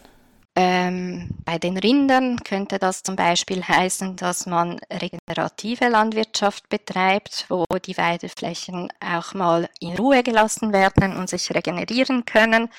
Ähm, 0.56 1.30
bei 1.46 1.58
den 1.58 1.78
Rindern 1.78 2.38
könnte 2.44 2.78
das 2.78 3.02
zum 3.02 3.16
Beispiel 3.16 3.64
heißen, 3.64 4.16
dass 4.18 4.46
man 4.46 4.80
regenerative 4.92 5.88
Landwirtschaft 5.88 6.70
betreibt, 6.70 7.48
wo 7.50 7.66
die 7.84 7.98
Weideflächen 7.98 8.94
auch 9.00 9.34
mal 9.34 9.68
in 9.80 9.96
Ruhe 9.96 10.22
gelassen 10.22 10.72
werden 10.72 11.18
und 11.18 11.28
sich 11.28 11.50
regenerieren 11.54 12.26
können. 12.26 12.70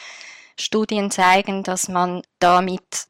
Studien 0.57 1.11
zeigen, 1.11 1.65
dass 1.65 1.89
man 1.89 2.23
damit 2.39 3.09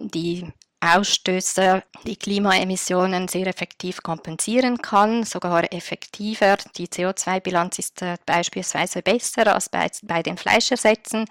die 0.00 0.50
Ausstöße, 0.80 1.82
die 2.06 2.16
Klimaemissionen 2.16 3.28
sehr 3.28 3.46
effektiv 3.46 4.02
kompensieren 4.02 4.78
kann, 4.78 5.24
sogar 5.24 5.72
effektiver. 5.72 6.56
Die 6.76 6.86
CO2-Bilanz 6.86 7.78
ist 7.78 8.02
äh, 8.02 8.16
beispielsweise 8.24 9.02
besser 9.02 9.54
als 9.54 9.68
bei, 9.68 9.90
bei 10.02 10.22
den 10.22 10.36
Fleischersätzen. 10.36 11.26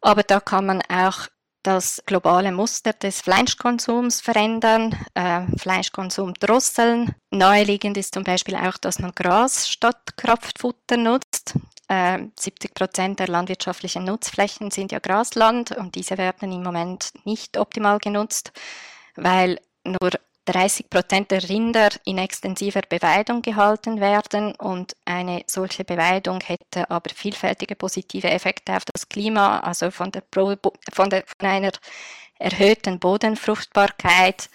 Aber 0.00 0.22
da 0.22 0.40
kann 0.40 0.66
man 0.66 0.82
auch 0.88 1.28
das 1.62 2.02
globale 2.06 2.52
Muster 2.52 2.92
des 2.92 3.20
Fleischkonsums 3.20 4.20
verändern, 4.20 4.96
äh, 5.14 5.42
Fleischkonsum 5.58 6.34
drosseln. 6.34 7.14
Naheliegend 7.30 7.96
ist 7.96 8.14
zum 8.14 8.24
Beispiel 8.24 8.56
auch, 8.56 8.76
dass 8.78 8.98
man 8.98 9.12
Gras 9.14 9.68
statt 9.68 10.16
Kraftfutter 10.16 10.96
nutzt. 10.96 11.54
Äh, 11.88 12.26
70 12.38 12.74
Prozent 12.74 13.18
der 13.18 13.28
landwirtschaftlichen 13.28 14.04
Nutzflächen 14.04 14.70
sind 14.70 14.92
ja 14.92 14.98
Grasland 14.98 15.72
und 15.72 15.94
diese 15.94 16.18
werden 16.18 16.52
im 16.52 16.62
Moment 16.62 17.10
nicht 17.24 17.56
optimal 17.56 17.98
genutzt, 17.98 18.52
weil 19.16 19.58
nur 19.84 20.10
30 20.48 20.88
Prozent 20.88 21.30
der 21.30 21.46
Rinder 21.48 21.90
in 22.04 22.16
extensiver 22.16 22.80
Beweidung 22.88 23.42
gehalten 23.42 24.00
werden 24.00 24.54
und 24.54 24.96
eine 25.04 25.42
solche 25.46 25.84
Beweidung 25.84 26.40
hätte 26.40 26.90
aber 26.90 27.10
vielfältige 27.14 27.76
positive 27.76 28.30
Effekte 28.30 28.74
auf 28.74 28.84
das 28.86 29.08
Klima, 29.08 29.60
also 29.60 29.90
von, 29.90 30.10
der, 30.10 30.22
von, 30.32 31.10
der, 31.10 31.24
von 31.26 31.48
einer 31.48 31.72
erhöhten 32.38 32.98
Bodenfruchtbarkeit 32.98 34.48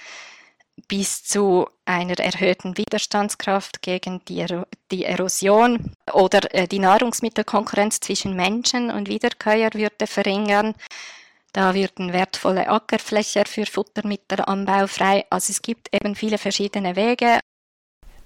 bis 0.87 1.23
zu 1.23 1.67
einer 1.85 2.19
erhöhten 2.19 2.75
Widerstandskraft 2.77 3.83
gegen 3.83 4.25
die, 4.25 4.45
die 4.91 5.05
Erosion 5.05 5.91
oder 6.11 6.53
äh, 6.55 6.67
die 6.67 6.79
Nahrungsmittelkonkurrenz 6.79 7.99
zwischen 7.99 8.35
Menschen 8.35 8.89
und 8.89 9.07
Wiederkäuer 9.07 9.69
würde 9.73 10.07
verringern. 10.07 10.73
Da 11.54 11.76
würden 11.76 12.14
wertvolle 12.14 12.68
Ackerflächen 12.68 13.45
für 13.45 13.68
Futtermittelanbau 13.68 14.88
frei. 14.88 15.26
Also 15.30 15.51
es 15.51 15.62
gibt 15.62 15.88
eben 15.93 16.16
viele 16.16 16.39
verschiedene 16.39 16.95
Wege. 16.95 17.39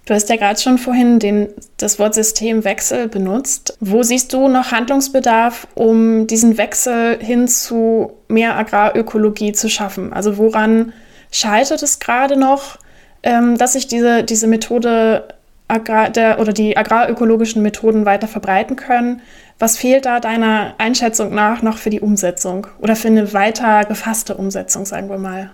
Du 0.06 0.14
hast 0.14 0.30
ja 0.30 0.38
gerade 0.38 0.58
schon 0.58 0.78
vorhin 0.78 1.20
den, 1.20 1.50
das 1.76 2.00
Wort 2.00 2.16
Systemwechsel 2.16 3.10
benutzt. 3.10 3.78
Wo 3.82 4.04
siehst 4.04 4.32
du 4.32 4.48
noch 4.48 4.72
Handlungsbedarf, 4.72 5.68
um 5.76 6.28
diesen 6.28 6.58
Wechsel 6.58 7.20
hin 7.22 7.50
zu 7.50 8.14
mehr 8.30 8.56
Agrarökologie 8.58 9.52
zu 9.52 9.68
schaffen? 9.68 10.14
Also 10.14 10.38
woran 10.38 10.94
scheitert 11.30 11.84
es 11.84 12.00
gerade 12.00 12.38
noch, 12.40 12.78
ähm, 13.24 13.58
dass 13.58 13.74
sich 13.74 13.88
diese, 13.88 14.24
diese 14.24 14.48
Methode 14.48 15.28
Agrar 15.68 16.10
der, 16.10 16.40
oder 16.40 16.54
die 16.54 16.78
agrarökologischen 16.78 17.62
Methoden 17.62 18.06
weiter 18.06 18.30
verbreiten 18.30 18.78
können? 18.78 19.22
Was 19.60 19.78
fehlt 19.78 20.05
da 20.05 20.20
deiner 20.20 20.76
Einschätzung 20.78 21.34
nach 21.34 21.62
noch 21.62 21.78
für 21.78 21.89
die 21.89 22.01
Umsetzung 22.01 22.68
oder 22.80 22.95
für 22.95 23.08
eine 23.08 23.34
weiter 23.34 23.86
gefasste 23.86 24.38
Umsetzung, 24.38 24.86
sagen 24.86 25.10
wir 25.10 25.18
mal? 25.18 25.51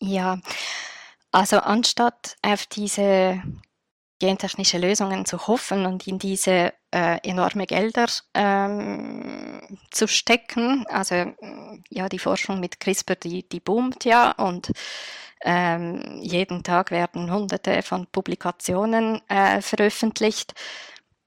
Ja, 0.00 0.38
also 1.32 1.58
anstatt 1.58 2.36
auf 2.42 2.66
diese 2.66 3.42
gentechnische 4.18 4.78
Lösungen 4.78 5.26
zu 5.26 5.46
hoffen 5.46 5.84
und 5.84 6.06
in 6.06 6.18
diese 6.18 6.72
äh, 6.90 7.18
enorme 7.22 7.66
Gelder 7.66 8.06
ähm, 8.34 9.60
zu 9.90 10.08
stecken. 10.08 10.86
Also 10.88 11.32
ja, 11.90 12.08
die 12.08 12.18
Forschung 12.18 12.60
mit 12.60 12.80
CRISPR, 12.80 13.16
die, 13.16 13.46
die 13.46 13.60
boomt 13.60 14.04
ja 14.04 14.32
und 14.32 14.72
ähm, 15.42 16.18
jeden 16.22 16.62
Tag 16.62 16.90
werden 16.90 17.30
hunderte 17.30 17.82
von 17.82 18.06
Publikationen 18.06 19.20
äh, 19.28 19.60
veröffentlicht. 19.60 20.54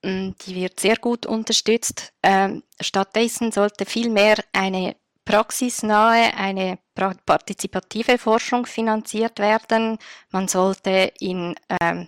Mm, 0.04 0.32
die 0.46 0.56
wird 0.56 0.80
sehr 0.80 0.96
gut 0.98 1.26
unterstützt. 1.26 2.14
Ähm, 2.24 2.64
stattdessen 2.80 3.52
sollte 3.52 3.86
vielmehr 3.86 4.38
eine 4.54 4.96
praxisnahe, 5.26 6.34
eine 6.36 6.80
partizipative 7.26 8.18
Forschung 8.18 8.66
finanziert 8.66 9.40
werden. 9.40 9.98
Man 10.32 10.48
sollte 10.48 11.12
in 11.20 11.56
ähm, 11.82 12.08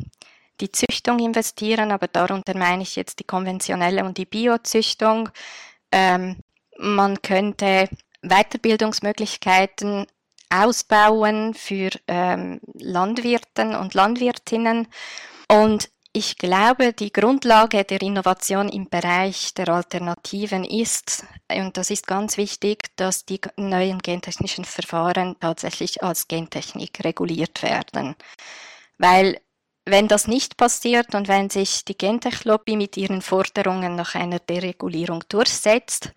die 0.60 0.72
Züchtung 0.72 1.20
investieren, 1.20 1.92
aber 1.92 2.08
darunter 2.08 2.58
meine 2.58 2.84
ich 2.84 2.96
jetzt 2.96 3.20
die 3.20 3.26
konventionelle 3.26 4.04
und 4.06 4.18
die 4.18 4.26
Biozüchtung. 4.26 5.30
Ähm, 5.92 6.38
man 6.78 7.22
könnte 7.22 7.90
Weiterbildungsmöglichkeiten 8.22 10.08
ausbauen 10.50 11.54
für 11.54 11.92
Landwirten 12.08 13.76
und 13.76 13.94
Landwirtinnen 13.94 14.88
und 15.48 15.90
ich 16.14 16.38
glaube, 16.38 16.92
die 16.94 17.14
Grundlage 17.14 17.86
der 17.86 18.02
Innovation 18.02 18.68
im 18.68 18.90
Bereich 18.90 19.54
der 19.54 19.70
Alternativen 19.70 20.66
ist, 20.66 21.24
und 21.50 21.78
das 21.78 21.90
ist 21.90 22.06
ganz 22.06 22.38
wichtig, 22.38 22.90
dass 22.98 23.26
die 23.26 23.40
neuen 23.56 24.00
gentechnischen 24.00 24.66
Verfahren 24.66 25.38
tatsächlich 25.40 26.04
als 26.04 26.28
Gentechnik 26.28 27.04
reguliert 27.04 27.64
werden. 27.64 28.16
Weil 28.98 29.40
wenn 29.86 30.08
das 30.08 30.28
nicht 30.28 30.58
passiert 30.58 31.16
und 31.16 31.28
wenn 31.28 31.50
sich 31.50 31.86
die 31.86 31.98
Gentech-Lobby 31.98 32.76
mit 32.76 32.98
ihren 32.98 33.22
Forderungen 33.22 33.96
nach 33.96 34.14
einer 34.16 34.40
Deregulierung 34.40 35.24
durchsetzt, 35.30 36.12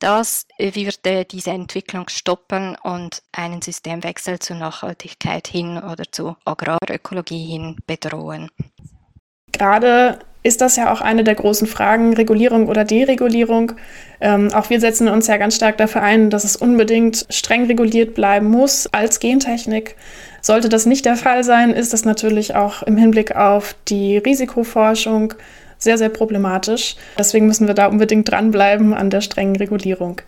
das 0.00 0.46
würde 0.58 1.24
diese 1.24 1.50
Entwicklung 1.50 2.08
stoppen 2.08 2.76
und 2.82 3.22
einen 3.32 3.62
Systemwechsel 3.62 4.38
zur 4.38 4.56
Nachhaltigkeit 4.56 5.48
hin 5.48 5.78
oder 5.78 6.04
zu 6.10 6.36
Agrarökologie 6.44 7.46
hin 7.46 7.76
bedrohen. 7.86 8.50
Gerade 9.52 10.18
ist 10.42 10.60
das 10.60 10.76
ja 10.76 10.92
auch 10.92 11.00
eine 11.00 11.24
der 11.24 11.34
großen 11.34 11.66
Fragen, 11.66 12.14
Regulierung 12.14 12.68
oder 12.68 12.84
Deregulierung. 12.84 13.72
Ähm, 14.20 14.52
auch 14.54 14.70
wir 14.70 14.80
setzen 14.80 15.08
uns 15.08 15.26
ja 15.26 15.36
ganz 15.36 15.56
stark 15.56 15.76
dafür 15.78 16.02
ein, 16.02 16.30
dass 16.30 16.44
es 16.44 16.56
unbedingt 16.56 17.26
streng 17.28 17.66
reguliert 17.66 18.14
bleiben 18.14 18.48
muss 18.48 18.86
als 18.92 19.20
Gentechnik. 19.20 19.96
Sollte 20.40 20.68
das 20.68 20.86
nicht 20.86 21.04
der 21.04 21.16
Fall 21.16 21.44
sein, 21.44 21.70
ist 21.70 21.92
das 21.92 22.04
natürlich 22.04 22.54
auch 22.54 22.82
im 22.82 22.96
Hinblick 22.96 23.34
auf 23.34 23.74
die 23.88 24.18
Risikoforschung 24.18 25.34
sehr, 25.76 25.98
sehr 25.98 26.08
problematisch. 26.08 26.96
Deswegen 27.18 27.46
müssen 27.46 27.66
wir 27.66 27.74
da 27.74 27.86
unbedingt 27.86 28.30
dranbleiben 28.30 28.94
an 28.94 29.10
der 29.10 29.20
strengen 29.20 29.56
Regulierung. 29.56 30.20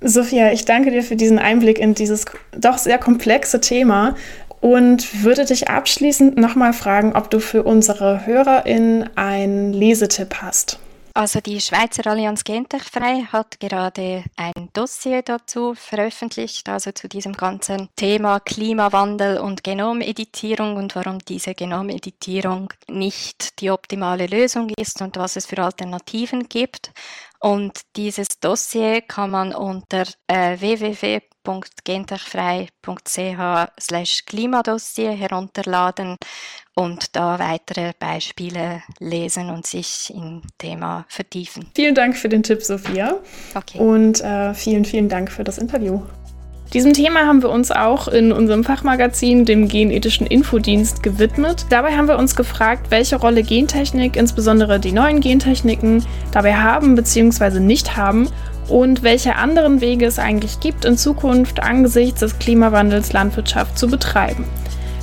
Sophia, 0.00 0.52
ich 0.52 0.64
danke 0.64 0.90
dir 0.90 1.02
für 1.02 1.14
diesen 1.14 1.38
Einblick 1.38 1.78
in 1.78 1.94
dieses 1.94 2.24
doch 2.56 2.78
sehr 2.78 2.98
komplexe 2.98 3.60
Thema 3.60 4.16
und 4.62 5.24
würde 5.24 5.44
dich 5.44 5.68
abschließend 5.68 6.38
nochmal 6.38 6.72
fragen, 6.72 7.14
ob 7.14 7.28
du 7.30 7.40
für 7.40 7.64
unsere 7.64 8.24
HörerInnen 8.24 9.10
einen 9.16 9.72
Lesetipp 9.72 10.36
hast. 10.40 10.78
Also 11.14 11.40
die 11.40 11.60
Schweizer 11.60 12.06
Allianz 12.06 12.42
Gentechfrei 12.42 13.26
hat 13.30 13.60
gerade 13.60 14.24
ein 14.36 14.70
Dossier 14.72 15.22
dazu 15.22 15.74
veröffentlicht, 15.74 16.68
also 16.70 16.92
zu 16.92 17.08
diesem 17.08 17.34
ganzen 17.34 17.88
Thema 17.96 18.40
Klimawandel 18.40 19.38
und 19.38 19.62
Genomeditierung 19.62 20.76
und 20.76 20.94
warum 20.94 21.18
diese 21.18 21.54
Genomeditierung 21.54 22.72
nicht 22.88 23.60
die 23.60 23.70
optimale 23.70 24.26
Lösung 24.26 24.70
ist 24.78 25.02
und 25.02 25.16
was 25.16 25.36
es 25.36 25.44
für 25.44 25.58
Alternativen 25.58 26.48
gibt. 26.48 26.92
Und 27.40 27.80
dieses 27.96 28.28
Dossier 28.40 29.02
kann 29.02 29.30
man 29.30 29.52
unter 29.54 30.04
äh, 30.28 30.60
www.gentechfrei.ch 31.44 34.26
Klimadossier 34.26 35.12
herunterladen 35.12 36.16
und 36.74 37.16
da 37.16 37.38
weitere 37.38 37.92
Beispiele 37.98 38.82
lesen 38.98 39.50
und 39.50 39.66
sich 39.66 40.12
im 40.14 40.42
Thema 40.58 41.04
vertiefen. 41.08 41.66
Vielen 41.74 41.94
Dank 41.94 42.16
für 42.16 42.28
den 42.28 42.42
Tipp, 42.42 42.62
Sophia. 42.62 43.16
Okay. 43.54 43.78
Und 43.78 44.20
äh, 44.22 44.54
vielen, 44.54 44.84
vielen 44.84 45.08
Dank 45.08 45.30
für 45.30 45.44
das 45.44 45.58
Interview. 45.58 46.02
Diesem 46.72 46.94
Thema 46.94 47.26
haben 47.26 47.42
wir 47.42 47.50
uns 47.50 47.70
auch 47.70 48.08
in 48.08 48.32
unserem 48.32 48.64
Fachmagazin, 48.64 49.44
dem 49.44 49.68
Genethischen 49.68 50.26
Infodienst, 50.26 51.02
gewidmet. 51.02 51.66
Dabei 51.68 51.98
haben 51.98 52.08
wir 52.08 52.16
uns 52.16 52.34
gefragt, 52.34 52.90
welche 52.90 53.16
Rolle 53.16 53.42
Gentechnik, 53.42 54.16
insbesondere 54.16 54.80
die 54.80 54.92
neuen 54.92 55.20
Gentechniken, 55.20 56.02
dabei 56.32 56.54
haben 56.54 56.94
bzw. 56.94 57.60
nicht 57.60 57.98
haben 57.98 58.30
und 58.68 59.02
welche 59.02 59.36
anderen 59.36 59.80
Wege 59.80 60.06
es 60.06 60.18
eigentlich 60.18 60.60
gibt, 60.60 60.84
in 60.84 60.96
Zukunft 60.96 61.62
angesichts 61.62 62.20
des 62.20 62.38
Klimawandels 62.38 63.12
Landwirtschaft 63.12 63.78
zu 63.78 63.88
betreiben. 63.88 64.44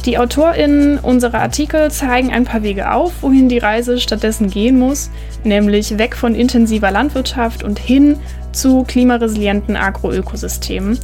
Die 0.06 0.18
AutorInnen 0.18 0.98
unserer 1.00 1.42
Artikel 1.42 1.92
zeigen 1.92 2.32
ein 2.32 2.46
paar 2.46 2.64
Wege 2.64 2.92
auf, 2.92 3.22
wohin 3.22 3.50
die 3.50 3.58
Reise 3.58 4.00
stattdessen 4.00 4.50
gehen 4.50 4.80
muss, 4.80 5.12
nämlich 5.44 5.98
weg 5.98 6.16
von 6.16 6.36
intensiver 6.36 6.90
Landwirtschaft 6.90 7.64
und 7.64 7.78
hin 7.78 8.18
zu 8.54 8.84
klimaresilienten 8.84 9.76
Agroökosystemen. 9.76 10.98